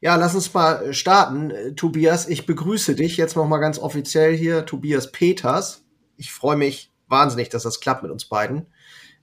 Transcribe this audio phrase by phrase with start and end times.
[0.00, 1.76] Ja, lass uns mal starten.
[1.76, 5.84] Tobias, ich begrüße dich jetzt noch mal ganz offiziell hier, Tobias Peters.
[6.16, 8.66] Ich freue mich wahnsinnig, dass das klappt mit uns beiden.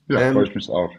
[0.08, 0.90] Ja, ähm, freue ich mich auch.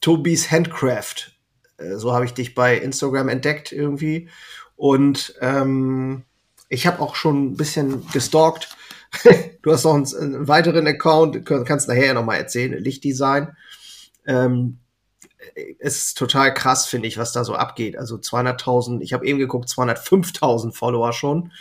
[0.00, 1.32] Tobis Handcraft.
[1.78, 4.28] Äh, so habe ich dich bei Instagram entdeckt irgendwie.
[4.76, 6.24] Und ähm,
[6.68, 8.76] ich habe auch schon ein bisschen gestalkt.
[9.62, 13.56] du hast noch einen, einen, weiteren Account, kannst nachher noch mal erzählen, Lichtdesign.
[14.26, 14.78] Ähm,
[15.78, 17.96] es ist total krass, finde ich, was da so abgeht.
[17.96, 21.52] Also 200.000, ich habe eben geguckt, 205.000 Follower schon.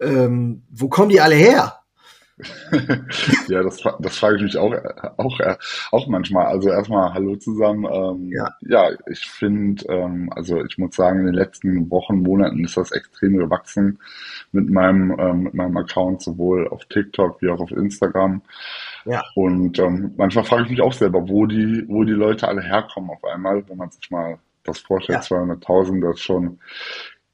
[0.00, 1.81] Ähm, wo kommen die alle her?
[3.48, 4.74] ja, das, das frage ich mich auch,
[5.16, 5.40] auch,
[5.92, 6.46] auch manchmal.
[6.46, 7.84] Also erstmal Hallo zusammen.
[7.84, 8.50] Ähm, ja.
[8.62, 12.92] ja, ich finde, ähm, also ich muss sagen, in den letzten Wochen, Monaten ist das
[12.92, 13.98] extrem gewachsen
[14.52, 18.42] mit meinem, ähm, mit meinem Account, sowohl auf TikTok wie auch auf Instagram.
[19.04, 19.22] Ja.
[19.34, 23.10] Und ähm, manchmal frage ich mich auch selber, wo die, wo die Leute alle herkommen
[23.10, 25.36] auf einmal, wenn man sich mal das vorstellt, ja.
[25.36, 26.58] 200.000, das ist schon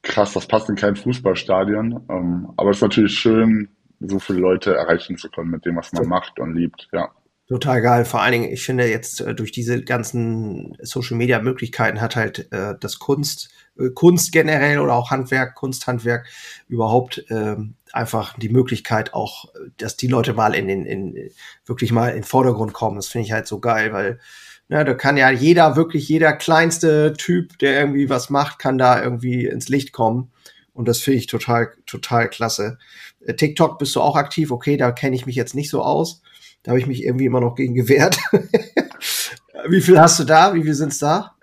[0.01, 2.05] krass, das passt in kein Fußballstadion.
[2.09, 3.69] Ähm, aber es ist natürlich schön,
[3.99, 7.09] so viele Leute erreichen zu können mit dem, was man macht und liebt, ja.
[7.49, 8.05] Total geil.
[8.05, 12.51] Vor allen Dingen, ich finde jetzt äh, durch diese ganzen Social Media Möglichkeiten hat halt
[12.51, 16.27] äh, das Kunst, äh, Kunst generell oder auch Handwerk, Kunsthandwerk
[16.67, 17.55] überhaupt äh,
[17.91, 19.45] einfach die Möglichkeit auch,
[19.77, 21.31] dass die Leute mal in den, in,
[21.65, 22.97] wirklich mal in den Vordergrund kommen.
[22.97, 24.19] Das finde ich halt so geil, weil
[24.67, 29.01] ne, da kann ja jeder, wirklich jeder kleinste Typ, der irgendwie was macht, kann da
[29.01, 30.31] irgendwie ins Licht kommen.
[30.73, 32.77] Und das finde ich total, total klasse.
[33.21, 36.21] Äh, TikTok bist du auch aktiv, okay, da kenne ich mich jetzt nicht so aus.
[36.63, 38.17] Da habe ich mich irgendwie immer noch gegen gewehrt.
[39.69, 40.53] Wie viel hast du da?
[40.53, 41.35] Wie viel sind es da?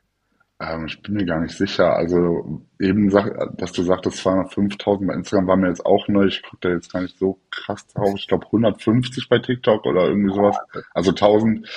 [0.59, 1.95] Ähm, ich bin mir gar nicht sicher.
[1.95, 6.27] Also eben, sag, dass du sagtest 205.000 bei Instagram war mir jetzt auch neu.
[6.27, 8.15] Ich gucke da jetzt gar nicht so krass drauf.
[8.17, 10.57] Ich glaube 150 bei TikTok oder irgendwie sowas.
[10.95, 11.69] Also 1000.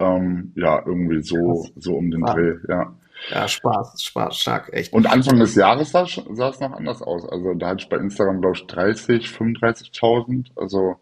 [0.00, 2.34] Ähm, ja, irgendwie so, so um den ah.
[2.34, 2.94] Dreh, ja.
[3.30, 4.92] Ja, Spaß, Spaß, stark, echt.
[4.92, 7.28] Und Anfang des Jahres sah, sah es noch anders aus.
[7.28, 10.46] Also da hatte ich bei Instagram, glaube ich, 30, 35.000.
[10.56, 10.96] Also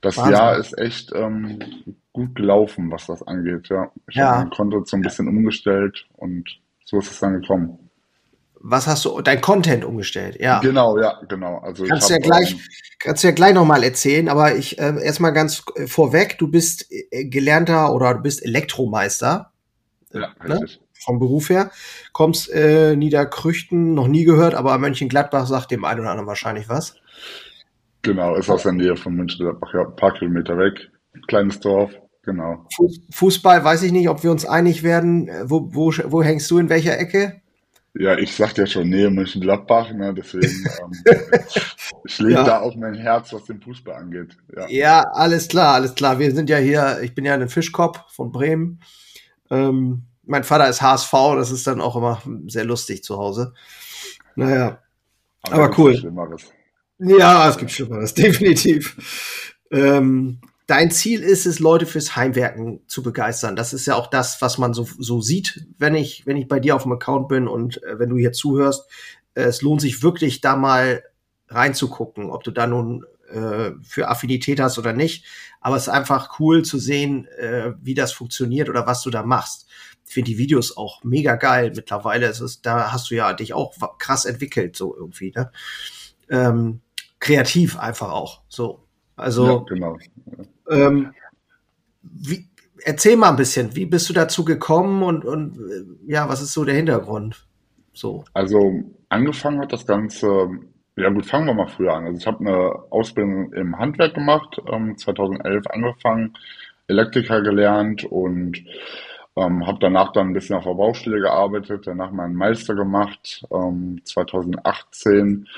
[0.00, 0.32] das Wahnsinn.
[0.32, 1.60] Jahr ist echt ähm,
[2.12, 3.68] gut gelaufen, was das angeht.
[3.68, 4.30] Ja, ich ja.
[4.30, 6.48] habe mein Konto so ein bisschen umgestellt und
[6.84, 7.90] so ist es dann gekommen.
[8.62, 10.38] Was hast du, dein Content umgestellt?
[10.38, 10.60] Ja.
[10.60, 11.58] Genau, ja, genau.
[11.58, 12.56] Also kannst du ja gleich,
[12.98, 16.86] kannst du ja gleich nochmal erzählen, aber ich äh, erstmal ganz äh, vorweg, du bist
[16.90, 19.52] äh, gelernter oder du bist Elektromeister.
[20.12, 20.60] Ja, ne?
[20.60, 21.70] richtig vom Beruf her.
[22.12, 26.96] Kommst äh, Niederkrüchten, noch nie gehört, aber Mönchengladbach sagt dem einen oder anderen wahrscheinlich was.
[28.02, 30.90] Genau, ist aus der Nähe von Mönchengladbach, ja, ein paar Kilometer weg.
[31.26, 32.66] Kleines Dorf, genau.
[33.12, 35.30] Fußball, weiß ich nicht, ob wir uns einig werden.
[35.44, 37.40] Wo, wo, wo hängst du in welcher Ecke?
[37.94, 40.46] Ja, ich sagte ja schon Nähe Mönchengladbach, ne, deswegen
[40.80, 40.92] ähm,
[42.04, 42.44] schlägt ja.
[42.44, 44.36] da auch mein Herz, was den Fußball angeht.
[44.56, 44.68] Ja.
[44.68, 46.18] ja, alles klar, alles klar.
[46.20, 48.80] Wir sind ja hier, ich bin ja ein Fischkopf von Bremen.
[49.50, 53.54] Ähm, mein Vater ist HSV, das ist dann auch immer sehr lustig zu Hause.
[54.36, 54.82] Naja,
[55.42, 56.48] aber, aber cool.
[56.98, 59.54] Ja, es gibt Schlimmeres, definitiv.
[59.70, 63.56] Ähm, dein Ziel ist es, Leute fürs Heimwerken zu begeistern.
[63.56, 66.60] Das ist ja auch das, was man so, so sieht, wenn ich, wenn ich bei
[66.60, 68.88] dir auf dem Account bin und äh, wenn du hier zuhörst.
[69.34, 71.02] Äh, es lohnt sich wirklich, da mal
[71.48, 75.24] reinzugucken, ob du da nun äh, für Affinität hast oder nicht.
[75.60, 79.22] Aber es ist einfach cool zu sehen, äh, wie das funktioniert oder was du da
[79.22, 79.69] machst
[80.12, 82.26] finde die Videos auch mega geil mittlerweile.
[82.26, 85.50] Es ist, da hast du ja dich auch krass entwickelt, so irgendwie, ne?
[86.28, 86.80] Ähm,
[87.18, 88.42] kreativ einfach auch.
[88.48, 88.84] So.
[89.16, 89.98] Also ja, genau.
[90.68, 91.12] Ähm,
[92.02, 92.48] wie,
[92.84, 95.58] erzähl mal ein bisschen, wie bist du dazu gekommen und, und
[96.06, 97.46] ja, was ist so der Hintergrund?
[97.92, 98.24] So.
[98.32, 100.48] Also angefangen hat das Ganze,
[100.96, 102.06] ja gut, fangen wir mal früher an.
[102.06, 106.36] Also ich habe eine Ausbildung im Handwerk gemacht, ähm, 2011 angefangen,
[106.88, 108.64] Elektriker gelernt und
[109.40, 114.00] ähm, habe danach dann ein bisschen auf der Baustelle gearbeitet, danach meinen Meister gemacht, ähm,
[114.04, 115.48] 2018.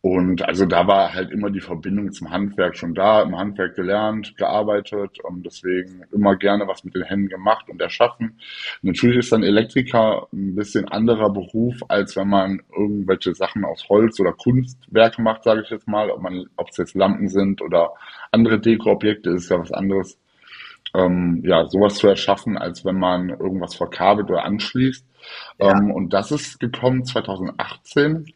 [0.00, 4.36] Und also da war halt immer die Verbindung zum Handwerk schon da, im Handwerk gelernt,
[4.36, 8.38] gearbeitet und deswegen immer gerne was mit den Händen gemacht und erschaffen.
[8.82, 14.20] Natürlich ist dann Elektriker ein bisschen anderer Beruf, als wenn man irgendwelche Sachen aus Holz
[14.20, 16.10] oder Kunstwerke macht, sage ich jetzt mal.
[16.10, 17.92] Ob man, ob es jetzt Lampen sind oder
[18.30, 20.16] andere Dekoobjekte, ist ja was anderes
[20.94, 25.04] ähm, ja, sowas zu erschaffen, als wenn man irgendwas verkabelt oder anschließt.
[25.58, 25.70] Ja.
[25.70, 28.32] Ähm, und das ist gekommen 2018.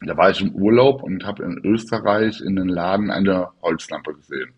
[0.00, 4.52] Da war ich im Urlaub und habe in Österreich in den Laden eine Holzlampe gesehen.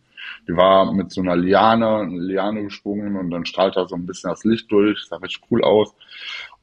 [0.49, 4.06] Die war mit so einer Liane, eine Liane gesprungen und dann strahlt da so ein
[4.06, 5.94] bisschen das Licht durch, sah richtig cool aus.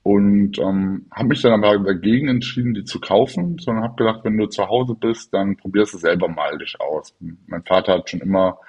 [0.07, 4.37] Und ähm, habe mich dann aber dagegen entschieden, die zu kaufen, sondern habe gedacht, wenn
[4.37, 7.15] du zu Hause bist, dann probierst du selber mal dich aus.
[7.47, 8.59] Mein Vater hat schon immer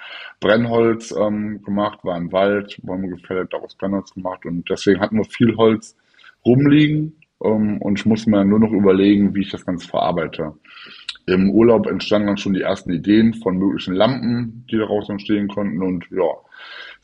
[0.40, 5.26] Brennholz ähm, gemacht, war im Wald, Bäume gefällt, daraus Brennholz gemacht und deswegen hatten wir
[5.26, 5.94] viel Holz
[6.42, 10.54] rumliegen ähm, und ich muss mir nur noch überlegen, wie ich das Ganze verarbeite.
[11.26, 15.82] Im Urlaub entstanden dann schon die ersten Ideen von möglichen Lampen, die daraus entstehen konnten
[15.82, 16.24] und ja,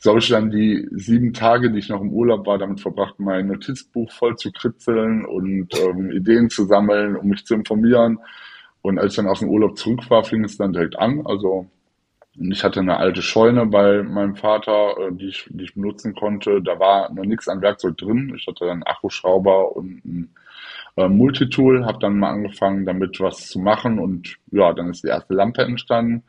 [0.03, 3.19] so habe ich dann die sieben Tage, die ich noch im Urlaub war, damit verbracht,
[3.19, 8.19] mein Notizbuch voll zu kritzeln und ähm, Ideen zu sammeln, um mich zu informieren.
[8.81, 11.25] Und als ich dann aus dem Urlaub zurück war, fing es dann direkt an.
[11.25, 11.67] Also
[12.35, 16.61] ich hatte eine alte Scheune bei meinem Vater, äh, die ich, die ich benutzen konnte.
[16.61, 18.33] Da war noch nichts an Werkzeug drin.
[18.35, 20.35] Ich hatte einen Akkuschrauber und ein
[20.95, 25.09] äh, Multitool, habe dann mal angefangen, damit was zu machen und ja, dann ist die
[25.09, 26.23] erste Lampe entstanden.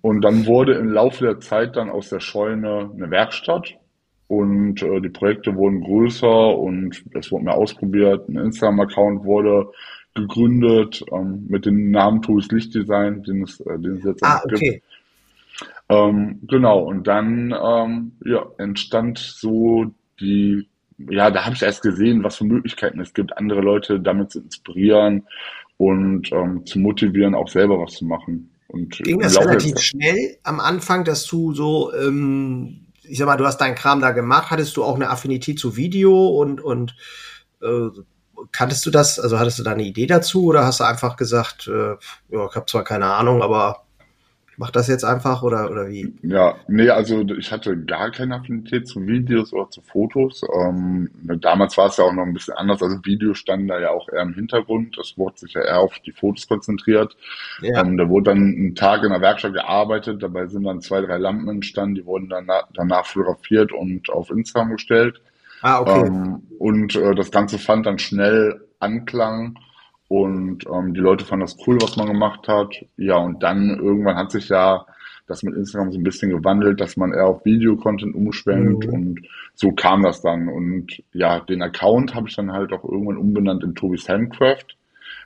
[0.00, 3.76] Und dann wurde im Laufe der Zeit dann aus der Scheune eine Werkstatt
[4.28, 8.28] und äh, die Projekte wurden größer und es wurde mehr ausprobiert.
[8.28, 9.70] Ein Instagram-Account wurde
[10.14, 14.58] gegründet ähm, mit dem Namen Tools Lichtdesign, den es, äh, den es jetzt ah, okay.
[14.58, 14.84] gibt.
[15.88, 20.66] Ähm, genau, und dann ähm, ja, entstand so die
[20.98, 24.40] ja, da habe ich erst gesehen, was für Möglichkeiten es gibt, andere Leute damit zu
[24.40, 25.26] inspirieren
[25.76, 28.50] und ähm, zu motivieren, auch selber was zu machen.
[28.68, 33.46] Und Ging das relativ schnell am Anfang, dass du so, ähm, ich sag mal, du
[33.46, 36.96] hast deinen Kram da gemacht, hattest du auch eine Affinität zu Video und, und
[37.62, 37.88] äh,
[38.52, 41.68] kanntest du das, also hattest du da eine Idee dazu oder hast du einfach gesagt,
[41.68, 41.96] äh,
[42.30, 43.85] ja, ich habe zwar keine Ahnung, aber
[44.56, 46.14] mach das jetzt einfach oder, oder wie?
[46.22, 50.42] Ja, nee, also ich hatte gar keine Affinität zu Videos oder zu Fotos.
[50.54, 51.10] Ähm,
[51.40, 52.82] damals war es ja auch noch ein bisschen anders.
[52.82, 54.96] Also Video stand da ja auch eher im Hintergrund.
[54.98, 57.16] Das wurde sich ja eher auf die Fotos konzentriert.
[57.60, 57.80] Ja.
[57.80, 60.22] Ähm, da wurde dann einen Tag in der Werkstatt gearbeitet.
[60.22, 61.96] Dabei sind dann zwei, drei Lampen entstanden.
[61.96, 65.20] Die wurden dann danach fotografiert und auf Instagram gestellt.
[65.62, 66.06] Ah, okay.
[66.06, 69.58] Ähm, und äh, das Ganze fand dann schnell Anklang
[70.08, 72.74] und ähm, die Leute fanden das cool, was man gemacht hat.
[72.96, 74.86] Ja, und dann irgendwann hat sich ja
[75.26, 78.92] das mit Instagram so ein bisschen gewandelt, dass man eher auf Video-Content umschwenkt mhm.
[78.92, 80.48] und so kam das dann.
[80.48, 84.76] Und ja, den Account habe ich dann halt auch irgendwann umbenannt in Tobi's Handcraft,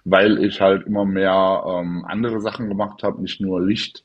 [0.04, 4.04] weil ich halt immer mehr ähm, andere Sachen gemacht habe, nicht nur Licht.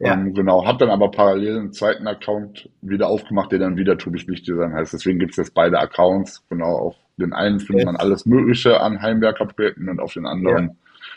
[0.00, 0.14] Ja.
[0.14, 4.26] Ähm, genau, habe dann aber parallel einen zweiten Account wieder aufgemacht, der dann wieder Tobi's
[4.26, 4.92] Lichtdesign heißt.
[4.92, 9.00] Deswegen gibt es jetzt beide Accounts, genau auf den einen findet man alles Mögliche an
[9.02, 10.74] Heimwerkerprojekten und auf den anderen ja.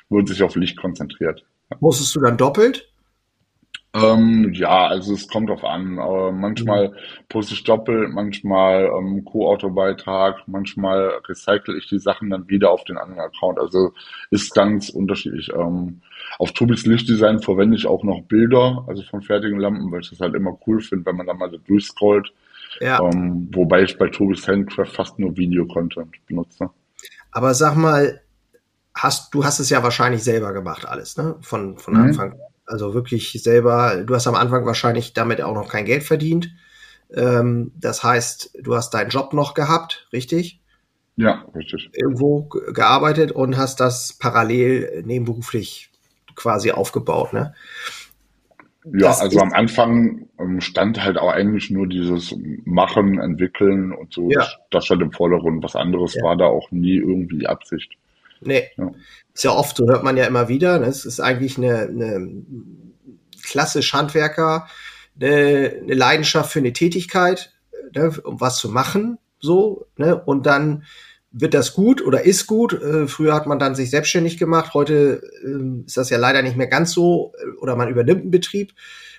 [0.10, 1.46] wird sich auf Licht konzentriert.
[1.80, 2.88] Musstest du dann doppelt?
[3.96, 6.00] Ähm, ja, also es kommt drauf an.
[6.00, 6.94] Aber manchmal mhm.
[7.30, 12.98] poste ich doppelt, manchmal ähm, Co-Auto-Beitrag, manchmal recycle ich die Sachen dann wieder auf den
[12.98, 13.58] anderen Account.
[13.58, 13.94] Also
[14.32, 15.50] ist ganz unterschiedlich.
[15.54, 16.02] Ähm,
[16.40, 20.20] auf Tobis Lichtdesign verwende ich auch noch Bilder, also von fertigen Lampen, weil ich das
[20.20, 22.34] halt immer cool finde, wenn man da mal so durchscrollt.
[22.80, 23.00] Ja.
[23.02, 26.70] Ähm, wobei ich bei Tobi's Handcraft fast nur Video-Content benutze.
[27.32, 28.22] Aber sag mal,
[28.94, 31.36] hast, du hast es ja wahrscheinlich selber gemacht, alles, ne?
[31.42, 32.02] Von, von mhm.
[32.02, 32.40] Anfang.
[32.66, 36.50] Also wirklich selber, du hast am Anfang wahrscheinlich damit auch noch kein Geld verdient.
[37.14, 40.62] Ähm, das heißt, du hast deinen Job noch gehabt, richtig?
[41.16, 41.90] Ja, richtig.
[41.94, 45.92] Irgendwo gearbeitet und hast das parallel nebenberuflich
[46.36, 47.54] quasi aufgebaut, ne?
[48.94, 52.36] Ja, das also am Anfang ähm, stand halt auch eigentlich nur dieses
[52.66, 54.30] Machen, Entwickeln und so.
[54.30, 54.40] Ja.
[54.40, 55.64] Das, das stand im Vordergrund.
[55.64, 56.24] Was anderes ja.
[56.24, 57.94] war da auch nie irgendwie die Absicht.
[58.42, 58.70] Nee.
[58.78, 58.92] Ja.
[59.34, 60.80] Ist ja oft, so hört man ja immer wieder.
[60.80, 60.86] Ne?
[60.86, 62.44] Es ist eigentlich eine, eine
[63.44, 64.68] klassisch Handwerker,
[65.20, 67.54] eine, eine Leidenschaft für eine Tätigkeit,
[67.96, 68.12] ne?
[68.24, 70.22] um was zu machen, so, ne?
[70.24, 70.84] Und dann
[71.38, 72.74] wird das gut oder ist gut.
[72.74, 74.74] Äh, früher hat man dann sich selbstständig gemacht.
[74.74, 78.32] Heute äh, ist das ja leider nicht mehr ganz so äh, oder man übernimmt einen
[78.32, 78.74] Betrieb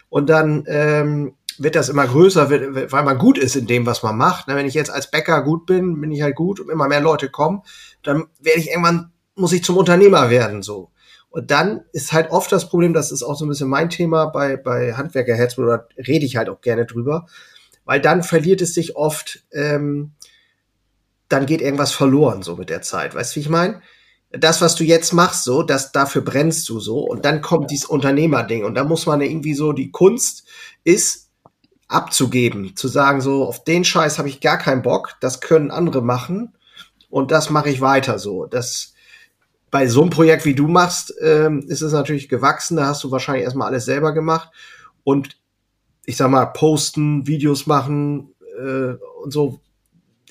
[0.09, 4.17] und dann ähm, wird das immer größer, weil man gut ist in dem, was man
[4.17, 4.47] macht.
[4.47, 7.31] wenn ich jetzt als Bäcker gut bin, bin ich halt gut und immer mehr Leute
[7.31, 7.63] kommen,
[8.03, 10.91] dann werde ich irgendwann, muss ich zum Unternehmer werden, so.
[11.31, 14.27] Und dann ist halt oft das Problem, das ist auch so ein bisschen mein Thema
[14.27, 17.27] bei, bei Handwerkerherz, oder rede ich halt auch gerne drüber,
[17.85, 20.13] weil dann verliert es sich oft, ähm,
[21.29, 23.15] dann geht irgendwas verloren so mit der Zeit.
[23.15, 23.83] Weißt du, wie ich meine?
[24.31, 27.01] Das, was du jetzt machst, so, das, dafür brennst du so.
[27.01, 28.65] Und dann kommt dieses Unternehmerding.
[28.65, 30.45] Und da muss man irgendwie so, die Kunst
[30.85, 31.31] ist
[31.89, 36.03] abzugeben, zu sagen, so, auf den Scheiß habe ich gar keinen Bock, das können andere
[36.03, 36.53] machen.
[37.09, 38.47] Und das mache ich weiter so.
[38.47, 38.95] Das,
[39.71, 42.77] bei so einem Projekt wie du machst, ähm, ist es natürlich gewachsen.
[42.77, 44.51] Da hast du wahrscheinlich erstmal alles selber gemacht.
[45.05, 45.39] Und
[46.05, 49.61] ich sag mal, posten, Videos machen äh, und so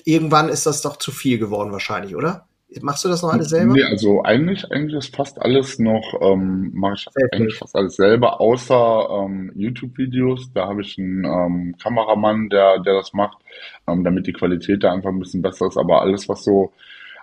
[0.06, 2.46] irgendwann ist das doch zu viel geworden wahrscheinlich, oder?
[2.80, 3.74] Machst du das noch alles selber?
[3.74, 7.96] Nee, also eigentlich, eigentlich ist fast alles noch, ähm, mache ich Sehr eigentlich fast alles
[7.96, 10.52] selber, außer ähm, YouTube-Videos.
[10.52, 13.38] Da habe ich einen ähm, Kameramann, der, der das macht,
[13.86, 15.76] ähm, damit die Qualität da einfach ein bisschen besser ist.
[15.76, 16.72] Aber alles, was so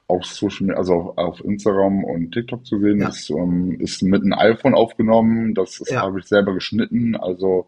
[0.08, 3.10] auf Social Media, also auf Instagram und TikTok zu sehen ja.
[3.10, 5.56] ist, ähm, ist mit einem iPhone aufgenommen.
[5.56, 6.02] Das, das ja.
[6.02, 7.16] habe ich selber geschnitten.
[7.16, 7.68] Also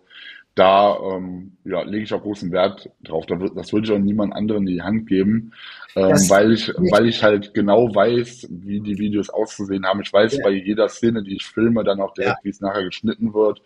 [0.55, 3.25] da ähm, ja, lege ich auch großen Wert drauf.
[3.25, 5.51] Das würde ich auch niemand anderen in die Hand geben,
[5.97, 10.01] ähm, weil ich, weil ich halt genau weiß, wie die Videos auszusehen haben.
[10.01, 10.43] Ich weiß ja.
[10.43, 12.43] bei jeder Szene, die ich filme, dann auch direkt, ja.
[12.43, 13.61] wie es nachher geschnitten wird.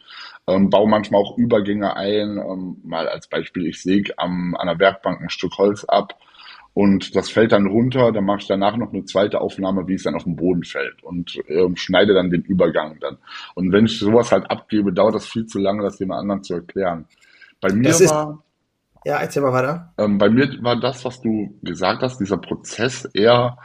[0.48, 2.38] Ähm, baue manchmal auch Übergänge ein.
[2.38, 6.18] Ähm, mal als Beispiel, ich säge am, an der Werkbank ein Stück Holz ab
[6.74, 10.04] und das fällt dann runter, dann mache ich danach noch eine zweite Aufnahme, wie es
[10.04, 13.18] dann auf den Boden fällt und äh, schneide dann den Übergang dann.
[13.56, 16.54] Und wenn ich sowas halt abgebe, dauert das viel zu lange, das dem anderen zu
[16.56, 17.06] erklären.
[17.60, 18.44] Bei mir das war...
[19.04, 19.94] ja, erzähl mal weiter.
[19.98, 23.58] Ähm, bei mir war das, was du gesagt hast, dieser Prozess eher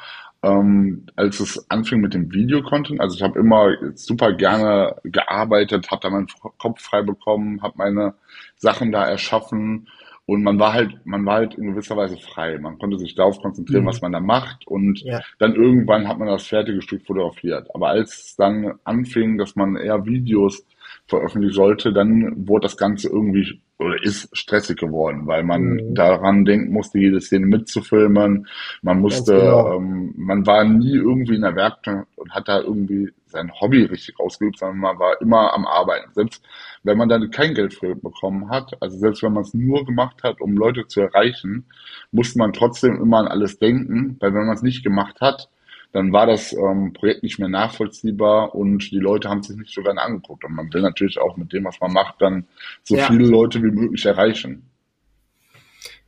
[0.45, 3.01] ähm, als es anfing mit dem Videocontent.
[3.01, 8.15] Also ich habe immer super gerne gearbeitet, habe da meinen Kopf frei bekommen, habe meine
[8.57, 9.89] Sachen da erschaffen
[10.27, 12.59] und man war halt, man war halt in gewisser Weise frei.
[12.59, 13.89] Man konnte sich darauf konzentrieren, mhm.
[13.89, 14.67] was man da macht.
[14.67, 15.21] Und ja.
[15.39, 17.69] dann irgendwann hat man das fertige Stück fotografiert.
[17.75, 20.65] Aber als es dann anfing, dass man eher Videos
[21.07, 25.95] veröffentlichen sollte, dann wurde das Ganze irgendwie oder ist stressig geworden, weil man mhm.
[25.95, 28.47] daran denken musste, jede Szene mitzufilmen.
[28.83, 29.75] Man musste, genau.
[29.75, 34.19] ähm, man war nie irgendwie in der Werkstatt und hat da irgendwie sein Hobby richtig
[34.21, 36.13] ausgeübt, sondern man war immer am Arbeiten.
[36.15, 36.43] Selbst
[36.85, 40.23] wenn man dann kein Geld für bekommen hat, also selbst wenn man es nur gemacht
[40.23, 41.67] hat, um Leute zu erreichen,
[42.13, 45.49] musste man trotzdem immer an alles denken, weil wenn man es nicht gemacht hat,
[45.95, 49.81] dann war das ähm, Projekt nicht mehr nachvollziehbar und die Leute haben sich nicht so
[49.81, 50.45] gerne angeguckt.
[50.45, 52.49] Und man will natürlich auch mit dem, was man macht, dann
[52.83, 53.07] so ja.
[53.07, 54.69] viele Leute wie möglich erreichen.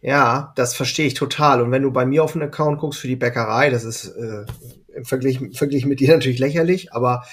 [0.00, 1.62] Ja, das verstehe ich total.
[1.62, 4.44] Und wenn du bei mir auf den Account guckst für die Bäckerei, das ist äh,
[4.92, 7.24] im, Vergleich, im Vergleich mit dir natürlich lächerlich, aber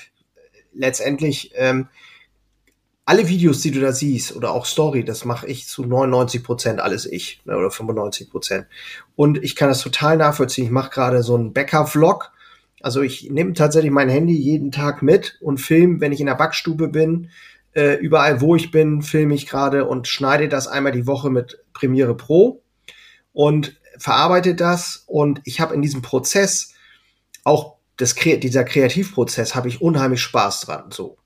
[0.74, 1.88] letztendlich ähm,
[3.03, 6.79] alle Videos, die du da siehst oder auch Story, das mache ich zu 99 Prozent
[6.79, 8.67] alles ich ne, oder 95 Prozent.
[9.15, 10.65] Und ich kann das total nachvollziehen.
[10.65, 12.31] Ich mache gerade so einen Bäcker-Vlog.
[12.83, 16.35] Also ich nehme tatsächlich mein Handy jeden Tag mit und film, wenn ich in der
[16.35, 17.31] Backstube bin,
[17.73, 21.63] äh, überall wo ich bin, filme ich gerade und schneide das einmal die Woche mit
[21.73, 22.61] Premiere Pro
[23.31, 25.03] und verarbeite das.
[25.07, 26.75] Und ich habe in diesem Prozess
[27.43, 30.91] auch das, dieser Kreativprozess habe ich unheimlich Spaß dran.
[30.91, 31.17] So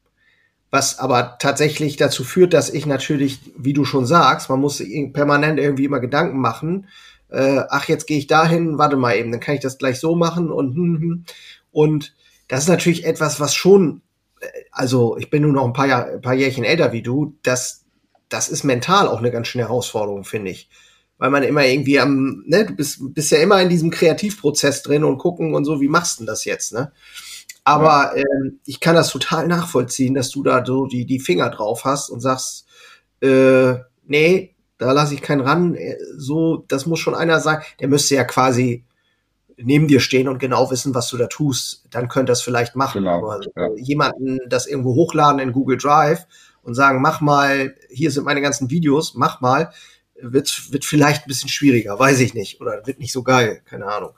[0.70, 4.84] was aber tatsächlich dazu führt, dass ich natürlich, wie du schon sagst, man muss
[5.14, 6.88] permanent irgendwie immer Gedanken machen.
[7.30, 10.16] Äh, ach, jetzt gehe ich dahin, warte mal eben, dann kann ich das gleich so
[10.16, 11.26] machen und hm, hm.
[11.72, 12.14] und
[12.48, 14.02] das ist natürlich etwas, was schon,
[14.40, 17.38] äh, also ich bin nur noch ein paar, Jahr, ein paar Jährchen älter wie du,
[17.44, 17.86] das,
[18.30, 20.70] das ist mental auch eine ganz schöne Herausforderung, finde ich.
[21.18, 25.04] Weil man immer irgendwie am, ne, du bist, bist ja immer in diesem Kreativprozess drin
[25.04, 26.92] und gucken und so, wie machst du denn das jetzt, ne?
[27.64, 28.24] Aber ja.
[28.24, 32.10] ähm, ich kann das total nachvollziehen, dass du da so die, die Finger drauf hast
[32.10, 32.66] und sagst,
[33.22, 33.74] äh,
[34.06, 35.76] nee, da lasse ich keinen ran.
[35.76, 37.62] Äh, so, das muss schon einer sein.
[37.80, 38.84] Der müsste ja quasi
[39.58, 41.86] neben dir stehen und genau wissen, was du da tust.
[41.90, 43.04] Dann könnte das vielleicht machen.
[43.04, 43.70] Genau, Aber ja.
[43.76, 46.26] jemanden das irgendwo hochladen in Google Drive
[46.62, 49.72] und sagen, mach mal, hier sind meine ganzen Videos, mach mal,
[50.20, 52.62] wird, wird vielleicht ein bisschen schwieriger, weiß ich nicht.
[52.62, 54.12] Oder wird nicht so geil, keine Ahnung.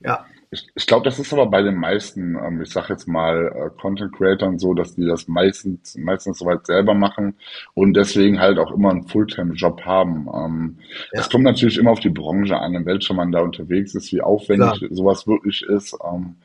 [0.00, 0.26] Ja.
[0.50, 3.80] Ich, ich glaube, das ist aber bei den meisten, ähm, ich sage jetzt mal, äh,
[3.80, 7.34] Content Creators so, dass die das meistens, meistens soweit selber machen
[7.74, 10.26] und deswegen halt auch immer einen Fulltime-Job haben.
[10.34, 10.78] Ähm,
[11.12, 11.20] ja.
[11.20, 14.22] Es kommt natürlich immer auf die Branche an, in welcher man da unterwegs ist, wie
[14.22, 14.90] aufwendig Klar.
[14.90, 15.96] sowas wirklich ist.
[16.02, 16.36] Ähm,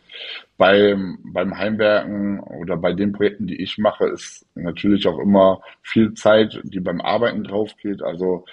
[0.58, 6.14] beim, beim Heimwerken oder bei den Projekten, die ich mache, ist natürlich auch immer viel
[6.14, 8.04] Zeit, die beim Arbeiten drauf geht.
[8.04, 8.46] Also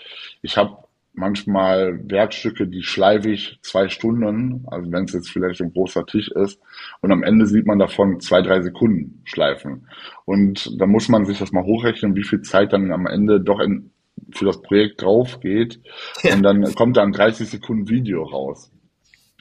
[0.42, 0.78] ich habe
[1.12, 6.29] manchmal Werkstücke, die schleife ich zwei Stunden, also wenn es jetzt vielleicht ein großer Tisch
[6.29, 6.61] ist,
[7.00, 9.88] und am Ende sieht man davon zwei, drei Sekunden schleifen.
[10.25, 13.61] Und da muss man sich das mal hochrechnen, wie viel Zeit dann am Ende doch
[13.61, 13.90] in,
[14.33, 15.81] für das Projekt drauf geht.
[16.23, 16.35] Ja.
[16.35, 18.71] Und dann kommt da ein 30 Sekunden Video raus.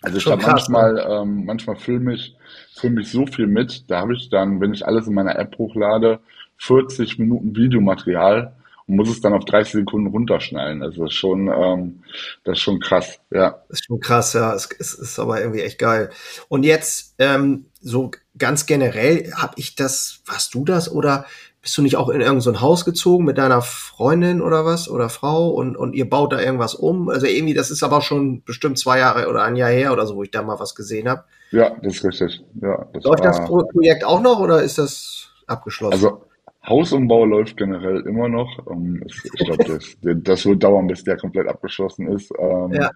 [0.01, 1.07] Also ich habe manchmal, ne?
[1.09, 2.35] ähm, manchmal filme ich,
[2.73, 5.57] filme ich so viel mit, da habe ich dann, wenn ich alles in meiner App
[5.57, 6.19] hochlade,
[6.57, 8.55] 40 Minuten Videomaterial,
[8.89, 10.81] muss es dann auf 30 Sekunden runterschnallen.
[10.81, 12.03] Also das ist schon, ähm,
[12.43, 13.61] das ist schon krass, ja.
[13.69, 14.53] Das ist schon krass, ja.
[14.53, 16.09] Es, es ist aber irgendwie echt geil.
[16.47, 21.25] Und jetzt ähm, so ganz generell, habe ich das, warst du das oder
[21.61, 25.09] bist du nicht auch in irgendein so Haus gezogen mit deiner Freundin oder was oder
[25.09, 27.09] Frau und, und ihr baut da irgendwas um?
[27.09, 30.15] Also irgendwie, das ist aber schon bestimmt zwei Jahre oder ein Jahr her oder so,
[30.15, 31.25] wo ich da mal was gesehen habe.
[31.51, 32.41] Ja, das ist richtig.
[32.61, 35.93] Ja, das Läuft das Projekt auch noch oder ist das abgeschlossen?
[35.93, 36.28] Also
[36.69, 38.65] Hausumbau läuft generell immer noch.
[38.69, 42.31] Ähm, ich glaube, das, das wird dauern, bis der komplett abgeschlossen ist.
[42.39, 42.91] Ähm, ja.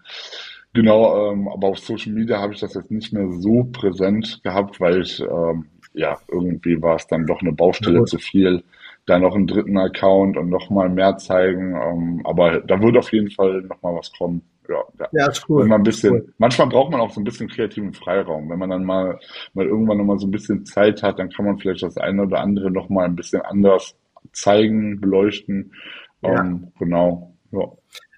[0.74, 4.80] Genau, ähm, aber auf Social Media habe ich das jetzt nicht mehr so präsent gehabt,
[4.80, 8.64] weil ich, ähm, ja, irgendwie war es dann doch eine Baustelle ja, zu viel.
[9.06, 11.76] Da noch einen dritten Account und noch mal mehr zeigen.
[11.76, 15.08] Ähm, aber da wird auf jeden Fall noch mal was kommen ja, ja.
[15.12, 15.64] ja ist cool.
[15.64, 16.34] Wenn man ein bisschen, cool.
[16.38, 18.50] manchmal braucht man auch so ein bisschen kreativen Freiraum.
[18.50, 19.20] Wenn man dann mal,
[19.54, 22.24] mal irgendwann noch mal so ein bisschen Zeit hat, dann kann man vielleicht das eine
[22.24, 23.96] oder andere noch mal ein bisschen anders
[24.32, 25.74] zeigen, beleuchten.
[26.22, 26.40] Ja.
[26.40, 27.36] Ähm, genau.
[27.52, 27.72] Ja.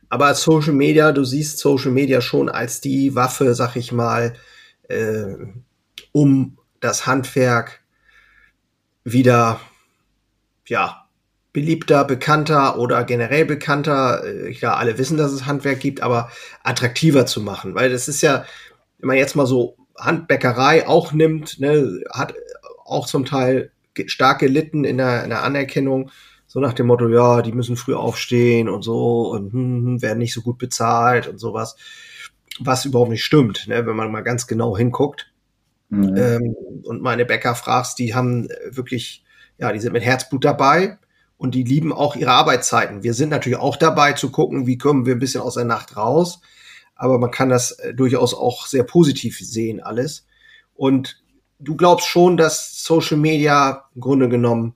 [0.10, 4.36] Aber Social Media, du siehst Social Media schon als die Waffe, sag ich mal,
[4.88, 5.36] äh,
[6.12, 7.84] um das Handwerk
[9.04, 9.60] wieder,
[10.68, 11.05] ja,
[11.56, 16.30] beliebter, bekannter oder generell bekannter, äh, ja, alle wissen, dass es Handwerk gibt, aber
[16.64, 17.76] attraktiver zu machen.
[17.76, 18.44] Weil das ist ja,
[19.00, 22.34] wenn man jetzt mal so Handbäckerei auch nimmt, ne, hat
[22.84, 23.72] auch zum Teil
[24.06, 26.12] stark gelitten in der, in der Anerkennung,
[26.46, 30.20] so nach dem Motto, ja, die müssen früh aufstehen und so und hm, hm werden
[30.20, 31.78] nicht so gut bezahlt und sowas,
[32.60, 35.32] was überhaupt nicht stimmt, ne, wenn man mal ganz genau hinguckt.
[35.88, 36.18] Mhm.
[36.18, 39.24] Ähm, und meine Bäcker fragst, die haben wirklich,
[39.58, 40.98] ja, die sind mit Herzblut dabei
[41.46, 43.04] und die lieben auch ihre Arbeitszeiten.
[43.04, 45.96] Wir sind natürlich auch dabei zu gucken, wie kommen wir ein bisschen aus der Nacht
[45.96, 46.42] raus,
[46.96, 50.26] aber man kann das äh, durchaus auch sehr positiv sehen alles.
[50.74, 51.22] Und
[51.60, 54.74] du glaubst schon, dass Social Media im Grunde genommen,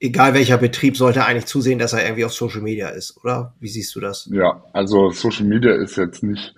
[0.00, 3.54] egal welcher Betrieb, sollte eigentlich zusehen, dass er irgendwie auf Social Media ist, oder?
[3.58, 4.28] Wie siehst du das?
[4.30, 6.54] Ja, also Social Media ist jetzt nicht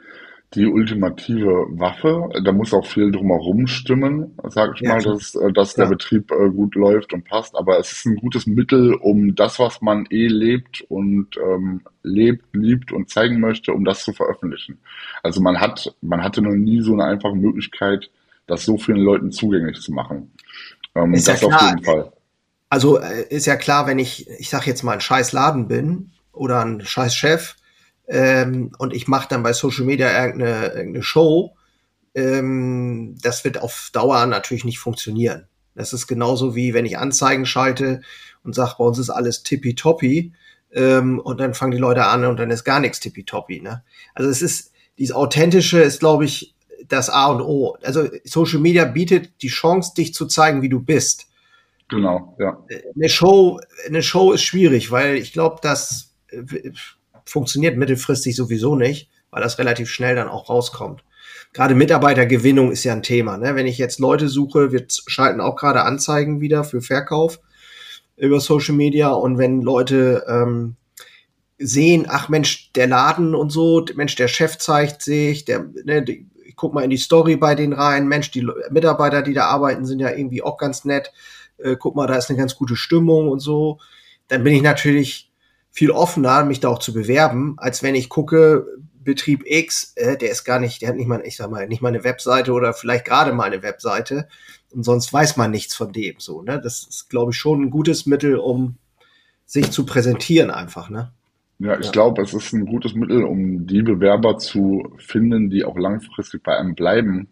[0.57, 2.29] die ultimative Waffe.
[2.43, 6.33] Da muss auch viel drumherum stimmen, sag ich ja, mal, dass, äh, dass der Betrieb
[6.33, 7.55] äh, gut läuft und passt.
[7.55, 12.45] Aber es ist ein gutes Mittel, um das, was man eh lebt und ähm, lebt,
[12.55, 14.79] liebt und zeigen möchte, um das zu veröffentlichen.
[15.23, 18.11] Also man hat, man hatte noch nie so eine einfache Möglichkeit,
[18.47, 20.33] das so vielen Leuten zugänglich zu machen.
[20.95, 21.61] Ähm, ist das ja klar.
[21.61, 22.13] auf jeden Fall.
[22.71, 26.11] Also äh, ist ja klar, wenn ich, ich sag jetzt mal, ein scheiß Laden bin
[26.33, 27.57] oder ein scheiß Chef,
[28.09, 31.57] ähm, und ich mache dann bei Social Media irgendeine, irgendeine Show,
[32.15, 35.49] ähm, das wird auf Dauer natürlich nicht funktionieren.
[35.75, 38.01] Das ist genauso wie wenn ich Anzeigen schalte
[38.43, 40.33] und sage, bei uns ist alles tippitoppi
[40.73, 43.61] ähm, und dann fangen die Leute an und dann ist gar nichts tippitoppi.
[43.61, 43.83] Ne?
[44.15, 46.55] Also es ist, dieses Authentische ist, glaube ich,
[46.89, 47.77] das A und O.
[47.83, 51.27] Also Social Media bietet die Chance, dich zu zeigen, wie du bist.
[51.89, 52.59] Genau, ja.
[52.95, 56.43] Eine Show, eine Show ist schwierig, weil ich glaube, dass äh,
[57.27, 61.05] funktioniert mittelfristig sowieso nicht, weil das relativ schnell dann auch rauskommt.
[61.53, 63.37] Gerade Mitarbeitergewinnung ist ja ein Thema.
[63.37, 63.55] Ne?
[63.55, 67.41] Wenn ich jetzt Leute suche, wir schalten auch gerade Anzeigen wieder für Verkauf
[68.17, 70.77] über Social Media und wenn Leute ähm,
[71.59, 76.27] sehen, ach Mensch, der Laden und so, Mensch, der Chef zeigt sich, der, ne, die,
[76.45, 79.85] ich guck mal in die Story bei denen rein, Mensch, die Mitarbeiter, die da arbeiten,
[79.85, 81.13] sind ja irgendwie auch ganz nett.
[81.59, 83.79] Äh, guck mal, da ist eine ganz gute Stimmung und so.
[84.29, 85.31] Dann bin ich natürlich
[85.77, 88.67] viel offener, mich da auch zu bewerben, als wenn ich gucke,
[89.05, 91.83] Betrieb X, äh, der ist gar nicht, der hat nicht mal, ich sag mal, nicht
[91.83, 94.27] mal eine Webseite oder vielleicht gerade mal eine Webseite
[94.73, 96.59] und sonst weiß man nichts von dem so, ne?
[96.63, 98.77] Das ist, glaube ich, schon ein gutes Mittel, um
[99.45, 101.13] sich zu präsentieren einfach, ne?
[101.59, 101.93] Ja, ich ja.
[101.93, 106.57] glaube, es ist ein gutes Mittel, um die Bewerber zu finden, die auch langfristig bei
[106.57, 107.29] einem bleiben,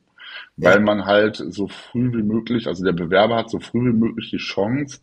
[0.58, 0.80] weil ja.
[0.80, 4.36] man halt so früh wie möglich, also der Bewerber hat so früh wie möglich die
[4.36, 5.00] Chance,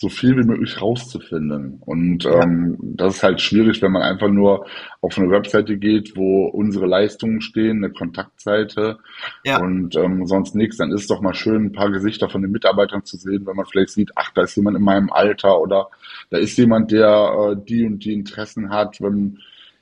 [0.00, 1.82] so viel wie möglich rauszufinden.
[1.84, 2.42] Und ja.
[2.42, 4.64] ähm, das ist halt schwierig, wenn man einfach nur
[5.00, 8.98] auf eine Webseite geht, wo unsere Leistungen stehen, eine Kontaktseite
[9.44, 9.60] ja.
[9.60, 10.76] und ähm, sonst nichts.
[10.76, 13.56] Dann ist es doch mal schön, ein paar Gesichter von den Mitarbeitern zu sehen, wenn
[13.56, 15.88] man vielleicht sieht, ach, da ist jemand in meinem Alter oder
[16.30, 19.00] da ist jemand, der äh, die und die Interessen hat.
[19.00, 19.40] Wenn,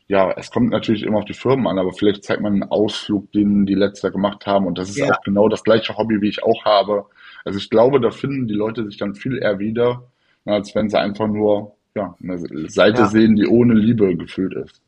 [0.08, 3.30] ja, es kommt natürlich immer auf die Firmen an, aber vielleicht zeigt man einen Ausflug,
[3.32, 4.66] den die letzter gemacht haben.
[4.66, 5.12] Und das ist ja.
[5.12, 7.04] auch genau das gleiche Hobby, wie ich auch habe.
[7.46, 10.02] Also ich glaube, da finden die Leute sich dann viel eher wieder,
[10.44, 13.08] als wenn sie einfach nur ja, eine Seite ja.
[13.08, 14.82] sehen, die ohne Liebe gefüllt ist.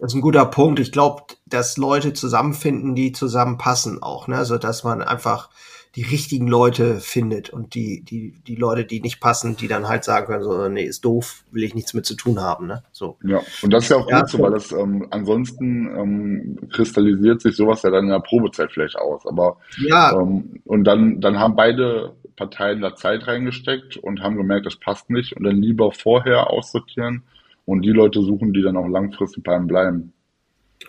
[0.00, 0.80] Das ist ein guter Punkt.
[0.80, 4.36] Ich glaube, dass Leute zusammenfinden, die zusammenpassen auch, ne?
[4.36, 5.50] Also dass man einfach
[5.96, 10.04] die richtigen Leute findet und die, die, die Leute, die nicht passen, die dann halt
[10.04, 12.84] sagen können, so, nee, ist doof, will ich nichts mit zu tun haben, ne?
[12.92, 13.16] So.
[13.24, 17.40] Ja, und das ist ja auch ja, gut so, weil das ähm, ansonsten ähm, kristallisiert
[17.40, 19.26] sich sowas ja dann in der Probezeit vielleicht aus.
[19.26, 20.12] Aber ja.
[20.12, 25.10] ähm, und dann, dann haben beide Parteien da Zeit reingesteckt und haben gemerkt, das passt
[25.10, 27.24] nicht und dann lieber vorher aussortieren
[27.66, 30.12] und die Leute suchen, die dann auch langfristig bei einem bleiben.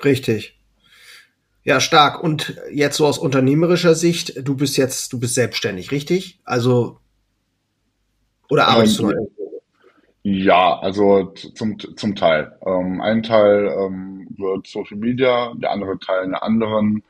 [0.03, 0.60] Richtig.
[1.63, 2.23] Ja, stark.
[2.23, 6.39] Und jetzt so aus unternehmerischer Sicht, du bist jetzt, du bist selbstständig, richtig?
[6.43, 6.99] Also,
[8.49, 9.27] oder arbeitest ähm, du noch
[10.23, 12.51] Ja, also zum, zum Teil.
[12.65, 17.03] Ähm, ein Teil ähm, wird Social Media, der andere Teil einer anderen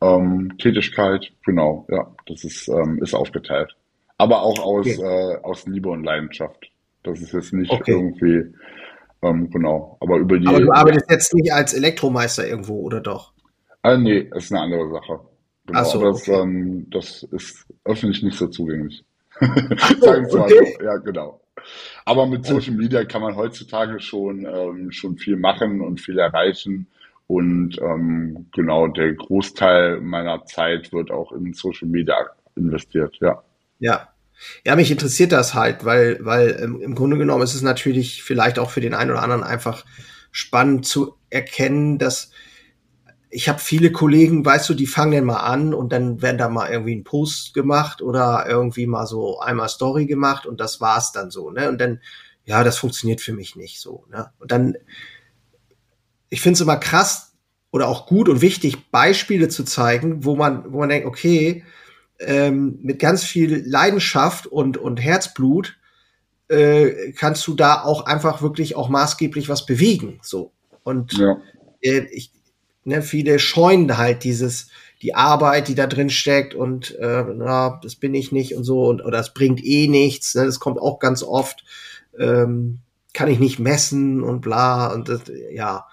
[0.00, 1.32] ähm, Tätigkeit.
[1.44, 3.74] Genau, ja, das ist, ähm, ist aufgeteilt.
[4.18, 5.00] Aber auch aus, okay.
[5.00, 6.70] äh, aus Liebe und Leidenschaft.
[7.04, 7.92] Das ist jetzt nicht okay.
[7.92, 8.54] irgendwie,
[9.22, 10.46] ähm, genau, aber über die.
[10.46, 13.31] Aber du arbeitest jetzt nicht als Elektromeister irgendwo, oder doch?
[13.82, 15.20] Ah, nee, ist eine andere Sache.
[15.66, 16.40] Genau, Ach so, aber das, okay.
[16.40, 19.04] ähm, das ist öffentlich nicht so zugänglich.
[19.40, 20.76] Sagen wir okay.
[20.78, 21.40] mal Ja, genau.
[22.04, 26.88] Aber mit Social Media kann man heutzutage schon, ähm, schon viel machen und viel erreichen.
[27.26, 32.16] Und ähm, genau, der Großteil meiner Zeit wird auch in Social Media
[32.56, 33.42] investiert, ja.
[33.78, 34.08] Ja.
[34.66, 38.58] Ja, mich interessiert das halt, weil, weil ähm, im Grunde genommen ist es natürlich vielleicht
[38.58, 39.84] auch für den einen oder anderen einfach
[40.32, 42.31] spannend zu erkennen, dass
[43.34, 46.50] ich habe viele Kollegen, weißt du, die fangen dann mal an und dann werden da
[46.50, 51.12] mal irgendwie ein Post gemacht oder irgendwie mal so einmal Story gemacht und das war's
[51.12, 51.70] dann so, ne?
[51.70, 52.00] Und dann,
[52.44, 54.30] ja, das funktioniert für mich nicht so, ne?
[54.38, 54.76] Und dann,
[56.28, 57.32] ich finde es immer krass
[57.70, 61.64] oder auch gut und wichtig, Beispiele zu zeigen, wo man, wo man denkt, okay,
[62.20, 65.78] ähm, mit ganz viel Leidenschaft und, und Herzblut
[66.48, 70.52] äh, kannst du da auch einfach wirklich auch maßgeblich was bewegen, so.
[70.82, 71.38] Und ja.
[71.80, 72.30] äh, ich,
[72.84, 74.68] ne, viele scheuen halt dieses,
[75.02, 78.86] die Arbeit, die da drin steckt und äh, na, das bin ich nicht und so
[78.86, 80.34] und oder es bringt eh nichts.
[80.34, 81.64] Ne, das kommt auch ganz oft.
[82.18, 82.78] Ähm,
[83.14, 85.86] kann ich nicht messen und bla und das, ja.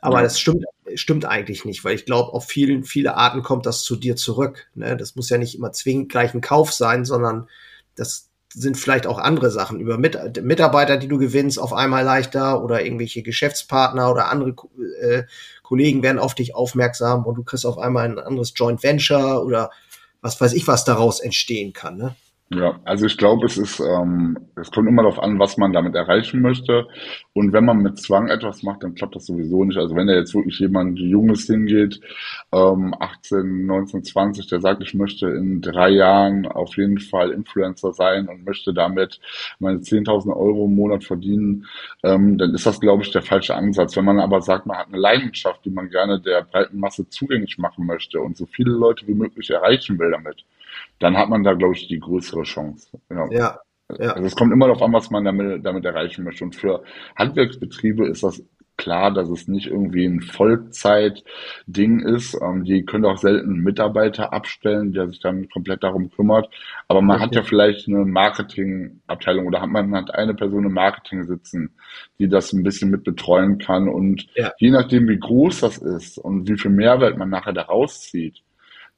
[0.00, 0.22] Aber ja.
[0.22, 3.96] das stimmt, stimmt eigentlich nicht, weil ich glaube, auf vielen, viele Arten kommt das zu
[3.96, 4.68] dir zurück.
[4.74, 4.96] Ne?
[4.96, 7.48] Das muss ja nicht immer zwingend gleich ein Kauf sein, sondern
[7.96, 12.62] das sind vielleicht auch andere Sachen über Mit Mitarbeiter, die du gewinnst, auf einmal leichter
[12.62, 14.54] oder irgendwelche Geschäftspartner oder andere
[15.00, 15.24] äh,
[15.62, 19.70] Kollegen werden auf dich aufmerksam und du kriegst auf einmal ein anderes Joint Venture oder
[20.20, 21.96] was weiß ich, was daraus entstehen kann.
[21.96, 22.16] Ne?
[22.48, 25.96] Ja, also ich glaube, es ist, ähm, es kommt immer darauf an, was man damit
[25.96, 26.86] erreichen möchte.
[27.32, 29.76] Und wenn man mit Zwang etwas macht, dann klappt das sowieso nicht.
[29.78, 32.00] Also wenn da jetzt wirklich jemand Junges hingeht,
[32.52, 37.92] ähm, 18, 19, 20, der sagt, ich möchte in drei Jahren auf jeden Fall Influencer
[37.92, 39.18] sein und möchte damit
[39.58, 41.66] meine 10.000 Euro im Monat verdienen,
[42.04, 43.96] ähm, dann ist das, glaube ich, der falsche Ansatz.
[43.96, 47.58] Wenn man aber sagt, man hat eine Leidenschaft, die man gerne der breiten Masse zugänglich
[47.58, 50.44] machen möchte und so viele Leute wie möglich erreichen will damit,
[50.98, 52.98] dann hat man da, glaube ich, die größere Chance.
[53.10, 53.26] Ja.
[53.30, 53.60] ja.
[53.98, 54.12] ja.
[54.12, 56.44] Also es kommt immer darauf an, was man damit, damit erreichen möchte.
[56.44, 56.82] Und für
[57.16, 58.42] Handwerksbetriebe ist das
[58.76, 62.38] klar, dass es nicht irgendwie ein Vollzeit-Ding ist.
[62.40, 66.48] Ähm, die können auch selten einen Mitarbeiter abstellen, der sich dann komplett darum kümmert.
[66.88, 67.24] Aber man okay.
[67.24, 71.70] hat ja vielleicht eine Marketingabteilung oder hat man hat eine Person im Marketing sitzen,
[72.18, 73.88] die das ein bisschen mit betreuen kann.
[73.88, 74.52] Und ja.
[74.58, 78.42] je nachdem, wie groß das ist und wie viel Mehrwert man nachher da rauszieht,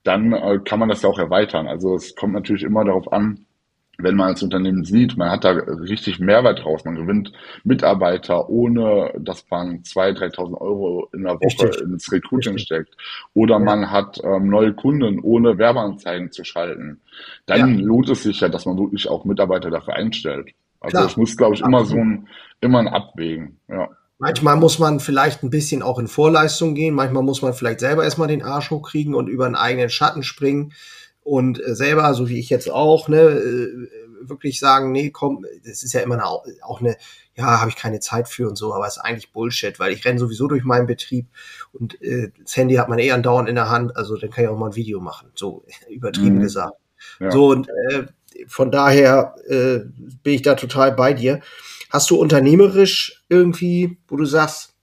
[0.05, 1.69] dann äh, kann man das ja auch erweitern.
[1.69, 3.47] Also es kommt natürlich immer darauf an,
[4.01, 7.33] wenn man als Unternehmen sieht, man hat da richtig Mehrwert draus, man gewinnt
[7.65, 11.83] Mitarbeiter, ohne dass man 2.000, 3.000 Euro in der Woche richtig.
[11.83, 12.67] ins Recruiting richtig.
[12.67, 12.97] steckt.
[13.35, 13.59] Oder ja.
[13.59, 17.01] man hat ähm, neue Kunden, ohne Werbeanzeigen zu schalten.
[17.47, 17.85] Dann ja.
[17.85, 20.53] lohnt es sich ja, dass man wirklich auch Mitarbeiter dafür einstellt.
[20.81, 22.29] Also es muss, glaube ich, immer so ein,
[22.61, 23.59] immer ein Abwägen.
[23.67, 23.89] Ja.
[24.19, 26.95] Manchmal muss man vielleicht ein bisschen auch in Vorleistung gehen.
[26.95, 30.73] Manchmal muss man vielleicht selber erstmal den Arsch hochkriegen und über einen eigenen Schatten springen
[31.29, 33.89] und äh, selber, so wie ich jetzt auch, ne, äh,
[34.23, 36.97] wirklich sagen, nee, komm, das ist ja immer eine, auch eine,
[37.37, 40.05] ja, habe ich keine Zeit für und so, aber es ist eigentlich Bullshit, weil ich
[40.05, 41.27] renne sowieso durch meinen Betrieb
[41.73, 44.51] und äh, das Handy hat man eh andauernd in der Hand, also dann kann ich
[44.51, 46.43] auch mal ein Video machen, so übertrieben mhm.
[46.43, 46.77] gesagt.
[47.21, 47.31] Ja.
[47.31, 48.07] So und äh,
[48.47, 49.81] von daher äh,
[50.23, 51.41] bin ich da total bei dir.
[51.91, 54.75] Hast du unternehmerisch irgendwie, wo du sagst,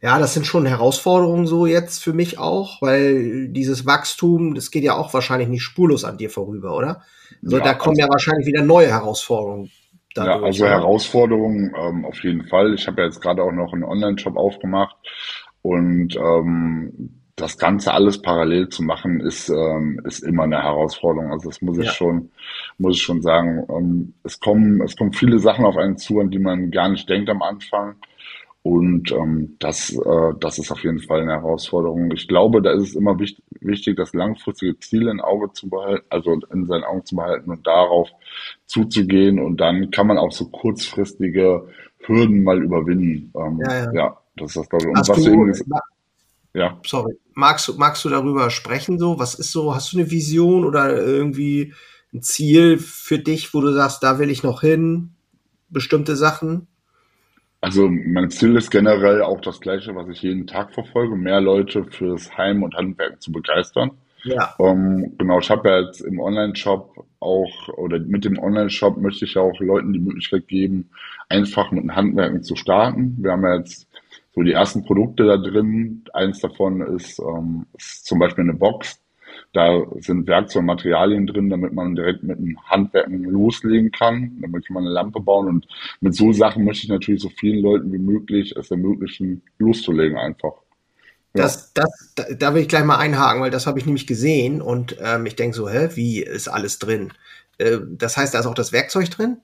[0.00, 4.84] ja, das sind schon Herausforderungen so jetzt für mich auch, weil dieses Wachstum, das geht
[4.84, 7.02] ja auch wahrscheinlich nicht spurlos an dir vorüber, oder?
[7.42, 9.70] Also ja, da kommen also, ja wahrscheinlich wieder neue Herausforderungen.
[10.14, 10.72] Dadurch, ja, also oder?
[10.72, 12.74] Herausforderungen ähm, auf jeden Fall.
[12.74, 14.96] Ich habe ja jetzt gerade auch noch einen Online-Shop aufgemacht
[15.62, 21.30] und ähm, das Ganze alles parallel zu machen, ist, ähm, ist immer eine Herausforderung.
[21.32, 21.92] Also das muss ich ja.
[21.92, 22.30] schon,
[22.78, 23.66] muss ich schon sagen.
[23.68, 27.08] Ähm, es kommen, es kommen viele Sachen auf einen zu, an die man gar nicht
[27.08, 27.96] denkt am Anfang.
[28.62, 32.10] Und ähm, das, äh, das ist auf jeden Fall eine Herausforderung.
[32.12, 36.04] Ich glaube, da ist es immer wichtig, wichtig, das langfristige Ziel in Auge zu behalten,
[36.10, 38.10] also in seinen Augen zu behalten und darauf
[38.66, 39.38] zuzugehen.
[39.38, 41.68] Und dann kann man auch so kurzfristige
[42.00, 43.32] Hürden mal überwinden.
[43.36, 43.92] Ähm, ja, ja.
[43.92, 44.90] ja, das ist das, glaube ich.
[44.90, 45.52] Und was du, eben
[46.54, 46.80] ja.
[46.84, 47.14] Sorry.
[47.34, 49.18] Magst du, magst du darüber sprechen so?
[49.18, 49.74] Was ist so?
[49.74, 51.72] Hast du eine Vision oder irgendwie
[52.12, 55.10] ein Ziel für dich, wo du sagst, da will ich noch hin?
[55.68, 56.66] Bestimmte Sachen?
[57.60, 61.84] Also mein Ziel ist generell auch das gleiche, was ich jeden Tag verfolge, mehr Leute
[61.84, 63.90] fürs Heim und Handwerken zu begeistern.
[64.22, 64.54] Ja.
[64.58, 69.34] Ähm, genau, ich habe ja jetzt im Online-Shop auch, oder mit dem Online-Shop möchte ich
[69.34, 70.90] ja auch Leuten die Möglichkeit geben,
[71.28, 73.16] einfach mit dem Handwerken zu starten.
[73.20, 73.88] Wir haben ja jetzt
[74.34, 76.04] so die ersten Produkte da drin.
[76.12, 79.00] Eins davon ist, ähm, ist zum Beispiel eine Box.
[79.52, 84.38] Da sind Werkzeuge und Materialien drin, damit man direkt mit dem Handwerken loslegen kann.
[84.42, 85.48] Damit kann man eine Lampe bauen.
[85.48, 85.66] Und
[86.00, 90.52] mit so Sachen möchte ich natürlich so vielen Leuten wie möglich es ermöglichen, loszulegen einfach.
[91.34, 91.44] Ja.
[91.44, 94.60] Das, das, da, da will ich gleich mal einhaken, weil das habe ich nämlich gesehen
[94.60, 97.12] und ähm, ich denke so, hä, wie ist alles drin?
[97.58, 99.38] Äh, das heißt, da ist auch das Werkzeug drin?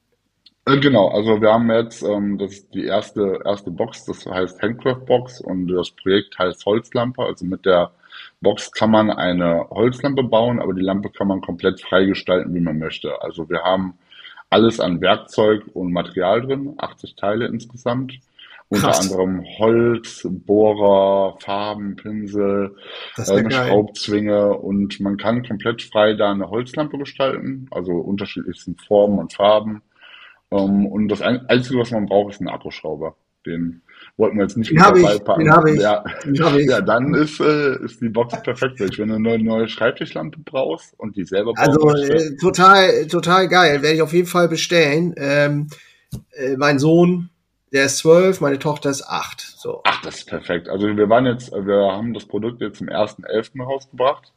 [0.67, 4.63] Äh, genau, also wir haben jetzt, ähm, das ist die erste, erste Box, das heißt
[4.63, 7.91] Handcraft Box und das Projekt heißt Holzlampe, also mit der
[8.45, 12.79] Box kann man eine Holzlampe bauen, aber die Lampe kann man komplett freigestalten, wie man
[12.79, 13.21] möchte.
[13.23, 13.99] Also wir haben
[14.51, 18.21] alles an Werkzeug und Material drin, 80 Teile insgesamt.
[18.69, 19.11] Unter Krass.
[19.11, 22.77] anderem Holz, Bohrer, Farben, Pinsel,
[23.17, 23.51] äh, eine.
[23.51, 29.83] Schraubzwinge und man kann komplett frei da eine Holzlampe gestalten, also unterschiedlichsten Formen und Farben.
[30.51, 33.17] Ähm, und das ein Einzige, was man braucht, ist ein Akkuschrauber.
[33.45, 33.83] Den
[34.17, 35.41] wollten wir jetzt nicht Den mit dabei ich, packen.
[35.45, 36.69] den habe ich, Ja, den habe ich.
[36.71, 38.79] ja, dann ist, äh, ist die Box perfekt.
[38.81, 43.83] Wenn du eine neue Schreibtischlampe brauchst und die selber bauen Also äh, total, total geil.
[43.83, 45.15] Werde ich auf jeden Fall bestellen.
[45.17, 45.69] Ähm,
[46.33, 47.31] äh, mein Sohn,
[47.73, 49.41] der ist zwölf, meine Tochter ist acht.
[49.41, 49.81] So.
[49.85, 50.69] ach, das ist perfekt.
[50.69, 53.61] Also wir waren jetzt, wir haben das Produkt jetzt zum 1.11.
[53.65, 54.33] rausgebracht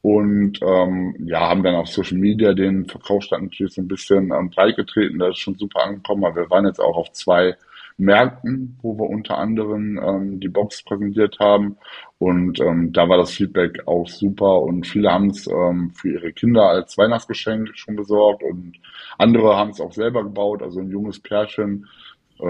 [0.00, 4.50] und ähm, ja, haben dann auf Social Media den Verkaufsstand natürlich so ein bisschen ähm,
[4.50, 5.18] breit getreten.
[5.18, 7.56] Da ist schon super angekommen, aber wir waren jetzt auch auf zwei
[7.98, 11.76] Märkten, wo wir unter anderem ähm, die Box präsentiert haben.
[12.18, 16.32] Und ähm, da war das Feedback auch super und viele haben es ähm, für ihre
[16.32, 18.78] Kinder als Weihnachtsgeschenk schon besorgt und
[19.18, 20.62] andere haben es auch selber gebaut.
[20.62, 21.86] Also ein junges Pärchen,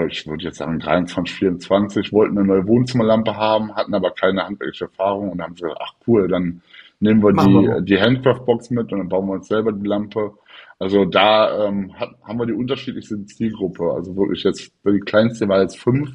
[0.09, 4.85] ich würde jetzt sagen 23, 24, wollten eine neue Wohnzimmerlampe haben, hatten aber keine handwerkliche
[4.87, 6.63] Erfahrung und haben gesagt, ach cool, dann
[7.01, 9.87] nehmen wir Machen wir die, die Handcraft-Box mit und dann bauen wir uns selber die
[9.87, 10.35] Lampe.
[10.79, 13.93] Also da ähm, hat, haben wir die unterschiedlichste Zielgruppe.
[13.93, 16.11] Also wirklich jetzt, die kleinste war jetzt fünf,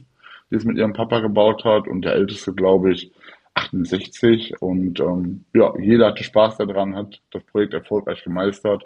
[0.51, 3.11] die es mit ihrem Papa gebaut hat und der älteste, glaube ich,
[3.55, 4.53] 68.
[4.61, 8.83] Und ähm, ja, jeder hatte Spaß daran, hat das Projekt erfolgreich gemeistert.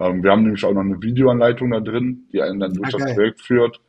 [0.00, 2.98] Ähm, wir haben nämlich auch noch eine Videoanleitung da drin, die einen dann durch Ah,
[2.98, 3.14] das.
[3.14, 3.80] Projekt führt.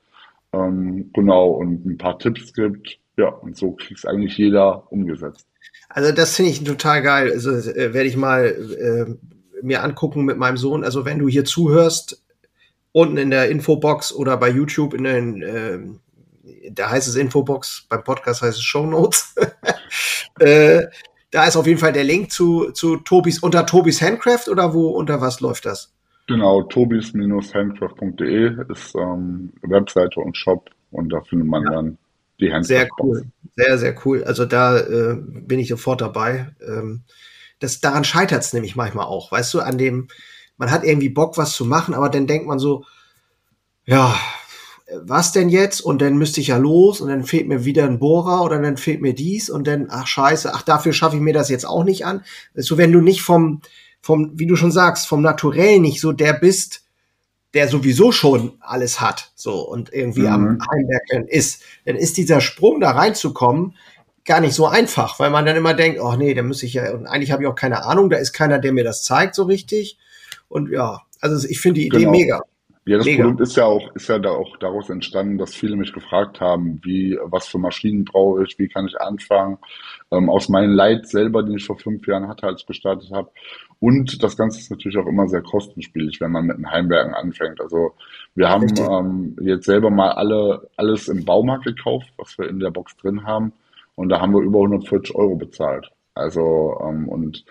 [0.66, 3.00] Ähm, genau, und ein paar Tipps gibt.
[3.18, 5.48] Ja, und so kriegt es eigentlich jeder umgesetzt.
[5.90, 7.32] Also das finde ich total geil.
[7.32, 10.84] Also äh, werde ich mal äh, mir angucken mit meinem Sohn.
[10.84, 12.24] Also wenn du hier zuhörst,
[12.92, 16.00] unten in der Infobox oder bei YouTube in den, ähm,
[16.72, 19.36] da heißt es Infobox, beim Podcast heißt es Show Notes.
[20.40, 20.84] äh,
[21.32, 24.90] da ist auf jeden Fall der Link zu, zu Tobis, unter Tobis Handcraft oder wo,
[24.90, 25.94] unter was läuft das?
[26.28, 31.72] Genau, tobis-handcraft.de ist ähm, Webseite und Shop und da findet man Ja.
[31.72, 31.98] dann
[32.40, 33.02] die Sehr Handcraft-Box.
[33.02, 33.26] cool.
[33.56, 34.24] Sehr, sehr cool.
[34.26, 36.50] Also da äh, bin ich sofort dabei.
[36.62, 37.02] Ähm,
[37.60, 39.32] das, daran scheitert es nämlich manchmal auch.
[39.32, 40.10] Weißt du, an dem,
[40.58, 42.84] man hat irgendwie Bock, was zu machen, aber dann denkt man so,
[43.86, 44.16] ja,
[45.02, 45.82] was denn jetzt?
[45.82, 48.78] Und dann müsste ich ja los und dann fehlt mir wieder ein Bohrer oder dann
[48.78, 51.84] fehlt mir dies und dann, ach scheiße, ach dafür schaffe ich mir das jetzt auch
[51.84, 52.24] nicht an.
[52.54, 53.62] So, wenn du nicht vom,
[54.08, 56.86] vom, wie du schon sagst, vom Naturell nicht so der bist,
[57.54, 60.62] der sowieso schon alles hat, so und irgendwie am Mhm.
[60.72, 63.76] Heimwerkeln ist, dann ist dieser Sprung da reinzukommen
[64.24, 66.94] gar nicht so einfach, weil man dann immer denkt, oh nee, da muss ich ja,
[66.94, 69.44] und eigentlich habe ich auch keine Ahnung, da ist keiner, der mir das zeigt so
[69.44, 69.98] richtig.
[70.48, 72.12] Und ja, also ich finde die Idee Genau.
[72.12, 72.42] mega.
[72.88, 73.24] Ja, das Mega.
[73.24, 76.80] Produkt ist ja auch, ist ja da auch daraus entstanden, dass viele mich gefragt haben,
[76.84, 79.58] wie, was für Maschinen brauche ich, wie kann ich anfangen,
[80.10, 83.30] ähm, aus meinen Leid selber, den ich vor fünf Jahren hatte, als ich gestartet habe.
[83.80, 87.60] Und das Ganze ist natürlich auch immer sehr kostenspielig, wenn man mit den Heimwerken anfängt.
[87.60, 87.92] Also
[88.36, 92.72] wir haben ähm, jetzt selber mal alle, alles im Baumarkt gekauft, was wir in der
[92.72, 93.52] Box drin haben.
[93.96, 95.92] Und da haben wir über 140 Euro bezahlt.
[96.14, 97.44] Also, ähm, und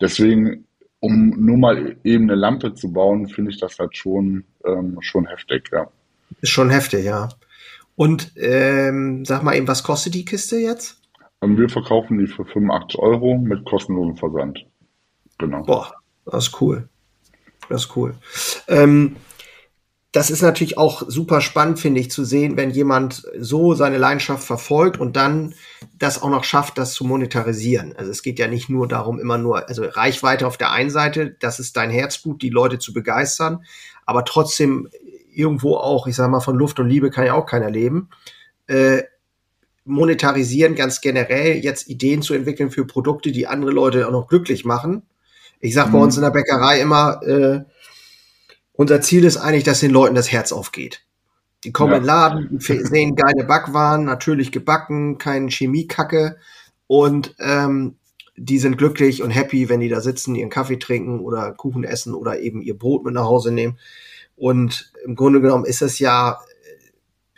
[0.00, 0.66] deswegen
[1.00, 5.26] um nur mal eben eine Lampe zu bauen, finde ich das halt schon, ähm, schon
[5.26, 5.88] heftig, ja.
[6.40, 7.28] Ist schon heftig, ja.
[7.96, 11.00] Und ähm, sag mal eben, was kostet die Kiste jetzt?
[11.40, 14.66] Und wir verkaufen die für 85 Euro mit kostenlosem Versand.
[15.38, 15.62] Genau.
[15.64, 15.94] Boah,
[16.26, 16.88] das ist cool.
[17.68, 18.14] Das ist cool.
[18.68, 19.16] Ähm,
[20.12, 24.42] das ist natürlich auch super spannend, finde ich, zu sehen, wenn jemand so seine Leidenschaft
[24.42, 25.54] verfolgt und dann
[25.98, 27.94] das auch noch schafft, das zu monetarisieren.
[27.96, 31.36] Also es geht ja nicht nur darum, immer nur, also Reichweite auf der einen Seite,
[31.38, 33.64] das ist dein Herzblut, die Leute zu begeistern,
[34.04, 34.88] aber trotzdem
[35.32, 38.08] irgendwo auch, ich sag mal, von Luft und Liebe kann ja auch keiner leben.
[38.66, 39.04] Äh,
[39.84, 44.64] monetarisieren ganz generell, jetzt Ideen zu entwickeln für Produkte, die andere Leute auch noch glücklich
[44.64, 45.02] machen.
[45.60, 46.04] Ich sag bei Mhm.
[46.04, 47.64] uns in der Bäckerei immer, äh,
[48.80, 51.02] unser Ziel ist eigentlich, dass den Leuten das Herz aufgeht.
[51.64, 51.96] Die kommen Ja.
[51.98, 56.38] in den Laden, sehen geile Backwaren, natürlich gebacken, kein Chemiekacke
[56.86, 57.96] und ähm,
[58.36, 62.14] die sind glücklich und happy, wenn die da sitzen, ihren Kaffee trinken oder Kuchen essen
[62.14, 63.78] oder eben ihr Brot mit nach Hause nehmen.
[64.34, 66.38] Und im Grunde genommen ist es ja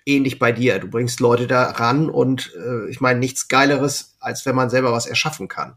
[0.07, 0.79] äh, ähnlich bei dir.
[0.79, 4.93] Du bringst Leute da ran und äh, ich meine nichts Geileres, als wenn man selber
[4.93, 5.77] was erschaffen kann.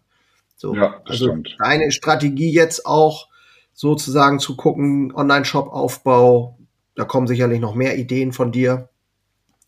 [0.58, 1.56] So, Ja, das also stimmt.
[1.58, 3.30] deine Strategie jetzt auch
[3.76, 6.58] sozusagen zu gucken, Online-Shop-Aufbau,
[6.96, 8.90] da kommen sicherlich noch mehr Ideen von dir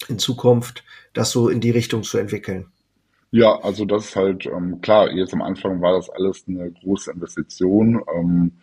[0.07, 2.71] in Zukunft, das so in die Richtung zu entwickeln.
[3.31, 7.11] Ja, also das ist halt, ähm, klar, jetzt am Anfang war das alles eine große
[7.11, 8.01] Investition.
[8.15, 8.53] Ähm,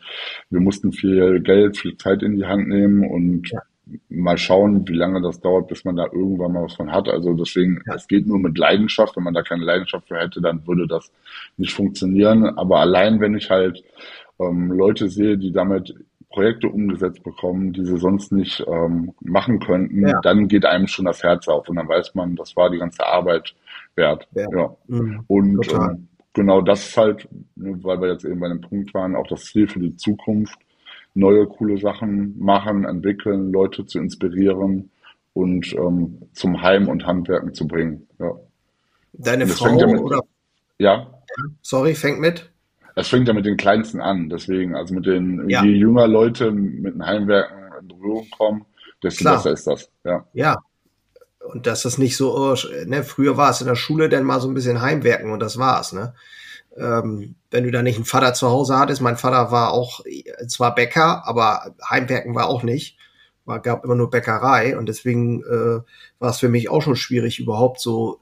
[0.49, 3.61] wir mussten viel Geld, viel Zeit in die Hand nehmen und Ja.
[4.09, 7.09] Mal schauen, wie lange das dauert, bis man da irgendwann mal was von hat.
[7.09, 7.95] Also deswegen, ja.
[7.95, 9.17] es geht nur mit Leidenschaft.
[9.17, 11.11] Wenn man da keine Leidenschaft für hätte, dann würde das
[11.57, 12.45] nicht funktionieren.
[12.59, 13.83] Aber allein, wenn ich halt
[14.41, 15.95] ähm, Leute sehe, die damit
[16.31, 20.21] Projekte umgesetzt bekommen, die sie sonst nicht ähm, machen könnten, ja.
[20.23, 23.07] dann geht einem schon das Herz auf und dann weiß man, das war die ganze
[23.07, 23.55] Arbeit
[23.95, 24.27] wert.
[24.35, 24.49] Ja.
[24.51, 24.77] ja.
[24.89, 25.25] Mhm.
[25.29, 29.15] Und ähm, genau das ist halt, ne, weil wir jetzt eben bei dem Punkt waren,
[29.15, 30.59] auch das Ziel für die Zukunft,
[31.15, 34.91] neue coole Sachen machen, entwickeln, Leute zu inspirieren
[35.33, 38.07] und ähm, zum Heim und Handwerken zu bringen.
[38.19, 38.33] Ja.
[39.13, 40.21] Deine Frau ja mit, oder?
[40.79, 41.11] Ja.
[41.63, 42.51] Sorry, fängt mit.
[42.97, 45.65] Es fängt ja mit den Kleinsten an, deswegen, also mit den, ja.
[45.65, 48.65] je jünger Leute mit den Heimwerken in Berührung kommen,
[49.03, 49.37] desto Klar.
[49.37, 49.91] besser ist das.
[50.05, 50.25] Ja.
[50.33, 50.57] Ja.
[51.53, 54.41] Und dass das nicht so, oh, ne, früher war es in der Schule dann mal
[54.41, 56.15] so ein bisschen Heimwerken und das war's, ne?
[56.77, 60.01] Ähm, wenn du da nicht einen Vater zu Hause hattest, mein Vater war auch
[60.49, 62.99] zwar Bäcker, aber Heimwerken war auch nicht.
[63.45, 65.81] War, gab immer nur Bäckerei und deswegen äh,
[66.19, 68.21] war es für mich auch schon schwierig, überhaupt so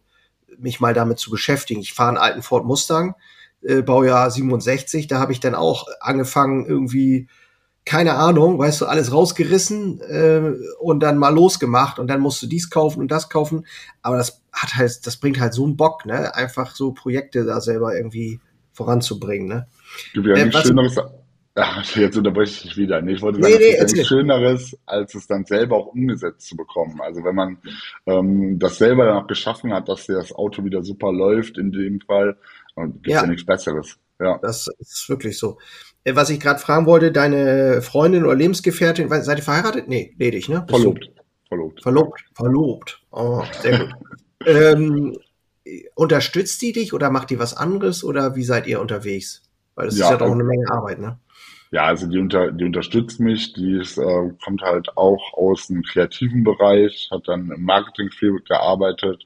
[0.58, 1.80] mich mal damit zu beschäftigen.
[1.80, 3.14] Ich fahre einen alten Ford Mustang,
[3.62, 7.28] äh, Baujahr 67, da habe ich dann auch angefangen, irgendwie,
[7.84, 12.46] keine Ahnung, weißt du, alles rausgerissen äh, und dann mal losgemacht und dann musst du
[12.46, 13.66] dies kaufen und das kaufen.
[14.02, 16.34] Aber das hat halt, das bringt halt so einen Bock, ne?
[16.34, 18.40] Einfach so Projekte da selber irgendwie
[18.72, 19.66] voranzubringen, ne?
[20.14, 20.96] Gibt ja äh, nichts Schöneres.
[21.54, 23.02] Ach, jetzt unterbreche ich dich wieder.
[23.02, 25.86] Nee, ich wollte sagen, nee, nee, es ist nichts Schöneres, als es dann selber auch
[25.88, 27.00] umgesetzt zu bekommen.
[27.00, 27.58] Also wenn man
[28.06, 32.00] ähm, das selber dann auch geschaffen hat, dass das Auto wieder super läuft, in dem
[32.00, 32.36] Fall,
[32.74, 33.22] und gibt ja.
[33.22, 33.98] ja nichts Besseres.
[34.20, 34.38] Ja.
[34.40, 35.58] Das ist wirklich so.
[36.04, 39.88] Äh, was ich gerade fragen wollte, deine Freundin oder Lebensgefährtin, seid ihr verheiratet?
[39.88, 40.64] Nee, ledig, ne?
[40.68, 41.10] Verlobt.
[41.48, 41.82] Verlobt.
[41.82, 42.24] Verlobt.
[42.34, 43.02] Verlobt.
[43.10, 43.94] Oh, sehr gut.
[44.46, 45.16] ähm,
[45.94, 49.42] unterstützt die dich oder macht die was anderes oder wie seid ihr unterwegs?
[49.74, 51.18] Weil das ja, ist ja doch eine Menge Arbeit, ne?
[51.70, 55.82] Ja, also die, unter, die unterstützt mich, die ist, äh, kommt halt auch aus dem
[55.82, 59.24] kreativen Bereich, hat dann im Marketing viel gearbeitet,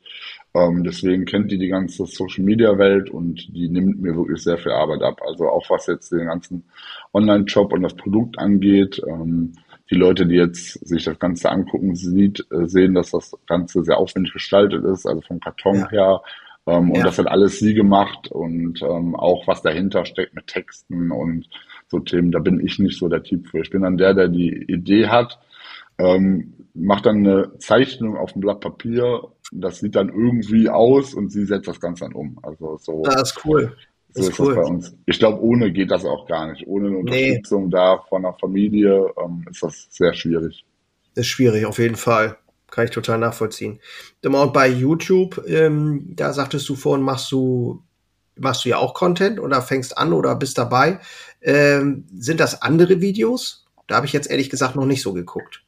[0.56, 5.02] ähm, deswegen kennt die die ganze Social-Media-Welt und die nimmt mir wirklich sehr viel Arbeit
[5.02, 5.20] ab.
[5.26, 6.64] Also auch was jetzt den ganzen
[7.12, 9.02] Online-Shop und das Produkt angeht.
[9.06, 9.52] Ähm,
[9.90, 13.98] die Leute, die jetzt sich das Ganze angucken, sieht, äh, sehen, dass das Ganze sehr
[13.98, 15.90] aufwendig gestaltet ist, also vom Karton ja.
[15.90, 16.22] her.
[16.66, 16.94] Ähm, ja.
[16.94, 21.48] Und das hat alles sie gemacht und ähm, auch was dahinter steckt mit Texten und
[21.88, 23.60] so Themen, da bin ich nicht so der Typ für.
[23.60, 25.38] Ich bin dann der, der die Idee hat,
[25.98, 31.30] ähm, macht dann eine Zeichnung auf ein Blatt Papier, das sieht dann irgendwie aus und
[31.30, 32.38] sie setzt das Ganze dann um.
[32.42, 33.02] Also so.
[33.02, 33.76] Das ist cool.
[34.10, 34.54] So ist, ist cool.
[34.54, 34.96] das bei uns.
[35.06, 36.66] Ich glaube, ohne geht das auch gar nicht.
[36.66, 37.70] Ohne eine Unterstützung nee.
[37.70, 40.64] da von der Familie ähm, ist das sehr schwierig.
[41.14, 42.36] Ist schwierig, auf jeden Fall.
[42.70, 43.80] Kann ich total nachvollziehen.
[44.24, 47.82] Und bei YouTube, ähm, da sagtest du vorhin, machst du,
[48.36, 50.98] machst du ja auch Content oder fängst an oder bist dabei.
[51.40, 53.66] Ähm, sind das andere Videos?
[53.86, 55.65] Da habe ich jetzt ehrlich gesagt noch nicht so geguckt.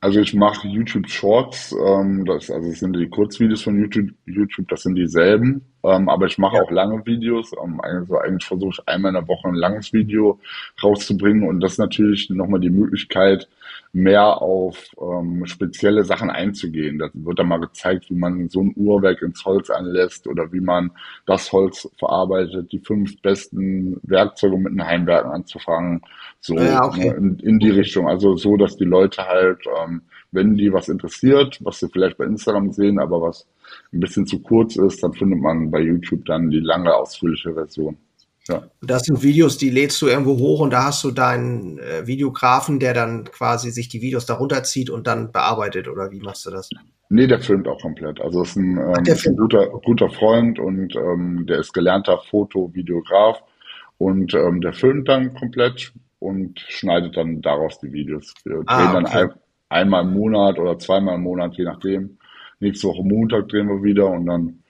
[0.00, 4.68] Also ich mache YouTube Shorts, ähm, das, also das sind die Kurzvideos von YouTube, YouTube
[4.68, 6.62] das sind dieselben, ähm, aber ich mache ja.
[6.62, 7.52] auch lange Videos.
[7.62, 10.38] Ähm, also eigentlich versuche ich einmal in der Woche ein langes Video
[10.82, 13.48] rauszubringen und das ist natürlich nochmal die Möglichkeit,
[13.92, 16.98] mehr auf ähm, spezielle Sachen einzugehen.
[16.98, 20.60] Da wird dann mal gezeigt, wie man so ein Uhrwerk ins Holz anlässt oder wie
[20.60, 20.92] man
[21.26, 26.02] das Holz verarbeitet, die fünf besten Werkzeuge mit einem Heimwerken anzufangen,
[26.40, 27.10] so ja, okay.
[27.10, 28.08] Ne, in, in, die Richtung.
[28.08, 32.24] Also so, dass die Leute halt, ähm, wenn die was interessiert, was sie vielleicht bei
[32.24, 33.46] Instagram sehen, aber was
[33.92, 37.96] ein bisschen zu kurz ist, dann findet man bei YouTube dann die lange, ausführliche Version.
[38.48, 38.62] Ja.
[38.80, 42.80] Das sind Videos, die lädst du irgendwo hoch und da hast du deinen äh, Videografen,
[42.80, 46.50] der dann quasi sich die Videos darunter zieht und dann bearbeitet oder wie machst du
[46.50, 46.70] das?
[47.10, 48.20] Nee, der filmt auch komplett.
[48.20, 52.18] Also ist ein, ähm, Ach, ist ein guter, guter Freund und ähm, der ist gelernter
[52.30, 53.42] Fotovideograf
[53.98, 58.32] und ähm, der filmt dann komplett und schneidet dann daraus die Videos.
[58.44, 59.18] Wir ah, drehen dann okay.
[59.18, 59.34] ein,
[59.68, 62.16] einmal im Monat oder zweimal im Monat, je nachdem.
[62.60, 64.62] Nächste Woche Montag drehen wir wieder und dann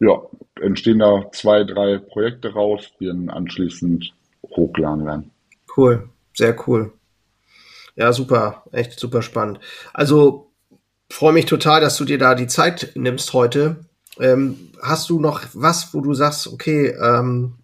[0.00, 0.20] ja,
[0.60, 4.12] entstehen da zwei, drei Projekte raus, die dann anschließend
[4.50, 5.30] hochgeladen werden.
[5.76, 6.92] Cool, sehr cool.
[7.96, 9.58] Ja, super, echt super spannend.
[9.92, 10.50] Also
[11.10, 13.76] freue mich total, dass du dir da die Zeit nimmst heute.
[14.20, 17.54] Ähm, hast du noch was, wo du sagst, okay, ähm,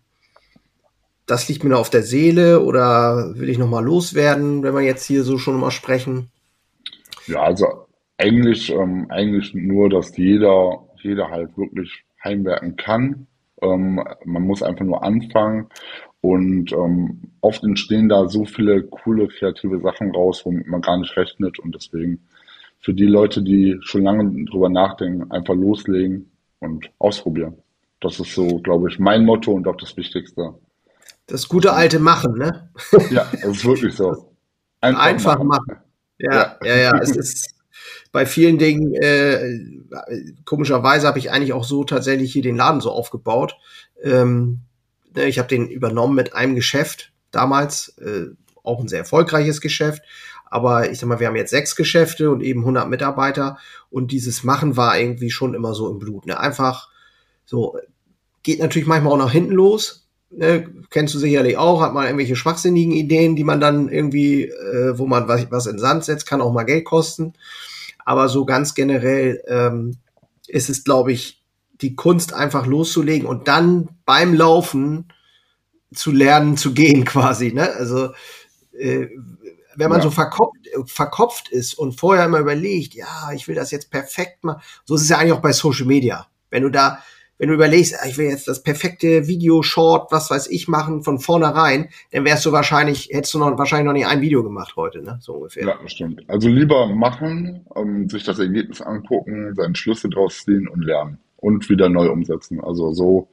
[1.27, 4.83] das liegt mir noch auf der Seele oder will ich noch mal loswerden, wenn wir
[4.83, 6.31] jetzt hier so schon mal sprechen?
[7.27, 7.84] Ja, also
[8.18, 13.26] eigentlich, ähm, eigentlich nur, dass jeder, jeder halt wirklich heimwerken kann.
[13.62, 15.68] Ähm, man muss einfach nur anfangen
[16.20, 21.16] und ähm, oft entstehen da so viele coole kreative Sachen raus, womit man gar nicht
[21.16, 22.26] rechnet und deswegen
[22.80, 26.30] für die Leute, die schon lange drüber nachdenken, einfach loslegen
[26.61, 27.57] und ausprobieren.
[28.01, 30.55] Das ist so, glaube ich, mein Motto und auch das Wichtigste.
[31.26, 32.70] Das gute alte Machen, ne?
[33.11, 34.30] Ja, das ist wirklich so.
[34.80, 35.47] Einfach, Einfach machen.
[35.49, 35.76] machen.
[36.18, 37.53] Ja, ja, ja, es ist
[38.14, 39.58] bei vielen Dingen, äh,
[40.44, 43.56] komischerweise habe ich eigentlich auch so tatsächlich hier den Laden so aufgebaut.
[44.00, 44.60] Ähm,
[45.16, 48.26] ne, ich habe den übernommen mit einem Geschäft damals, äh,
[48.62, 50.02] auch ein sehr erfolgreiches Geschäft.
[50.46, 53.58] Aber ich sag mal, wir haben jetzt sechs Geschäfte und eben 100 Mitarbeiter
[53.90, 56.26] und dieses Machen war irgendwie schon immer so im Blut.
[56.26, 56.38] Ne?
[56.38, 56.90] Einfach
[57.44, 57.76] so,
[58.44, 60.06] geht natürlich manchmal auch nach hinten los.
[60.30, 60.72] Ne?
[60.90, 65.06] Kennst du sicherlich auch, hat man irgendwelche schwachsinnigen Ideen, die man dann irgendwie, äh, wo
[65.08, 67.32] man was, was in Sand setzt, kann auch mal Geld kosten.
[68.05, 69.98] Aber so ganz generell ähm,
[70.46, 71.42] ist es, glaube ich,
[71.80, 75.12] die Kunst einfach loszulegen und dann beim Laufen
[75.94, 77.52] zu lernen zu gehen quasi.
[77.52, 77.70] Ne?
[77.72, 78.12] Also
[78.72, 79.09] äh,
[79.76, 80.05] wenn man ja.
[80.05, 84.62] so verkopft, verkopft ist und vorher immer überlegt, ja, ich will das jetzt perfekt machen,
[84.84, 86.28] so ist es ja eigentlich auch bei Social Media.
[86.50, 87.02] Wenn du da,
[87.39, 91.03] wenn du überlegst, ah, ich will jetzt das perfekte Video, Short, was weiß ich machen
[91.03, 94.76] von vornherein, dann wärst du wahrscheinlich, hättest du noch wahrscheinlich noch nicht ein Video gemacht
[94.76, 95.18] heute, ne?
[95.20, 95.66] So ungefähr.
[95.66, 96.22] Ja, das stimmt.
[96.28, 101.68] Also lieber machen, um, sich das Ergebnis angucken, seine Schlüsse draus ziehen und lernen und
[101.68, 102.61] wieder neu umsetzen.
[102.61, 103.28] Also so,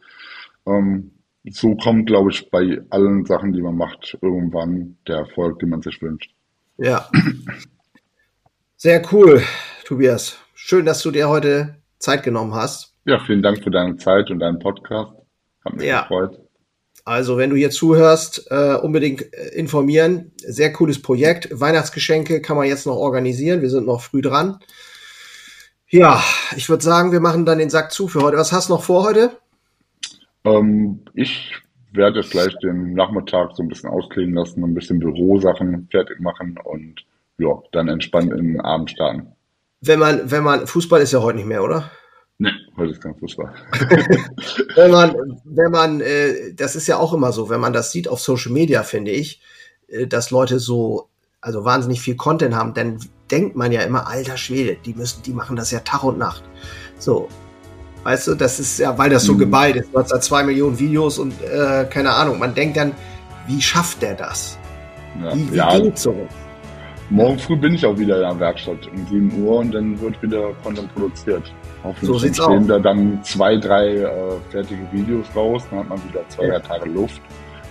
[0.65, 1.11] ähm,
[1.49, 5.81] so kommt, glaube ich, bei allen Sachen, die man macht, irgendwann der Erfolg, den man
[5.81, 6.33] sich wünscht.
[6.77, 7.09] Ja.
[8.75, 9.43] Sehr cool,
[9.85, 10.37] Tobias.
[10.55, 12.90] Schön, dass du dir heute Zeit genommen hast.
[13.05, 15.13] Ja, vielen Dank für deine Zeit und deinen Podcast.
[15.65, 16.01] Hat mich ja.
[16.01, 16.39] gefreut.
[17.03, 20.31] Also, wenn du hier zuhörst, äh, unbedingt äh, informieren.
[20.37, 21.49] Sehr cooles Projekt.
[21.51, 23.61] Weihnachtsgeschenke kann man jetzt noch organisieren.
[23.61, 24.59] Wir sind noch früh dran.
[25.89, 26.23] Ja,
[26.55, 28.37] ich würde sagen, wir machen dann den Sack zu für heute.
[28.37, 29.31] Was hast du noch vor heute?
[30.45, 31.55] Ähm, ich
[31.91, 36.57] werde jetzt gleich den Nachmittag so ein bisschen ausklingen lassen, ein bisschen Bürosachen fertig machen
[36.63, 37.03] und
[37.37, 39.33] ja, dann entspannt in den Abend starten.
[39.81, 41.91] Wenn man, wenn man, Fußball ist ja heute nicht mehr, oder?
[42.41, 43.53] Nee, heute ist kein Fußball.
[44.75, 48.07] wenn man, wenn man, äh, das ist ja auch immer so, wenn man das sieht
[48.07, 49.41] auf Social Media, finde ich,
[49.89, 52.97] äh, dass Leute so, also wahnsinnig viel Content haben, dann
[53.29, 56.43] denkt man ja immer, alter Schwede, die müssen, die machen das ja Tag und Nacht.
[56.97, 57.29] So,
[58.03, 59.37] Weißt du, das ist ja, weil das so mhm.
[59.37, 59.93] geballt ist.
[59.93, 62.39] Du hast da zwei Millionen Videos und äh, keine Ahnung.
[62.39, 62.93] Man denkt dann,
[63.45, 64.57] wie schafft der das?
[65.23, 65.79] Ja, wie wie ja.
[65.79, 66.27] geht's so?
[67.11, 70.21] Morgen früh bin ich auch wieder in der Werkstatt um 7 Uhr und dann wird
[70.23, 71.43] wieder Content produziert.
[71.83, 74.09] Hoffentlich so stehen da dann zwei, drei äh,
[74.49, 77.21] fertige Videos raus, dann hat man wieder zwei, drei Tage Luft,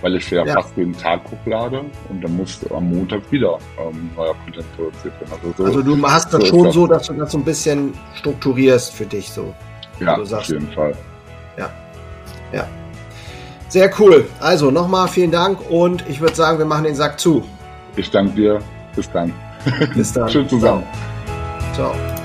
[0.01, 4.11] weil ich ja, ja, fast jeden Tag hochlade und dann muss am Montag wieder ähm,
[4.15, 5.33] neuer Content produziert werden.
[5.33, 6.75] Also, so, also du hast das so schon das.
[6.75, 9.55] so, dass du das so ein bisschen strukturierst für dich so.
[9.99, 10.93] Ja, auf jeden Fall.
[11.57, 11.67] Ja.
[12.53, 12.67] Ja.
[13.69, 14.25] Sehr cool.
[14.39, 17.43] Also nochmal vielen Dank und ich würde sagen, wir machen den Sack zu.
[17.95, 18.61] Ich danke dir.
[18.95, 19.33] Bis dann.
[19.95, 20.29] Bis dann.
[20.29, 20.83] Schön zusammen.
[21.73, 21.93] Ciao.
[21.93, 22.20] Ciao.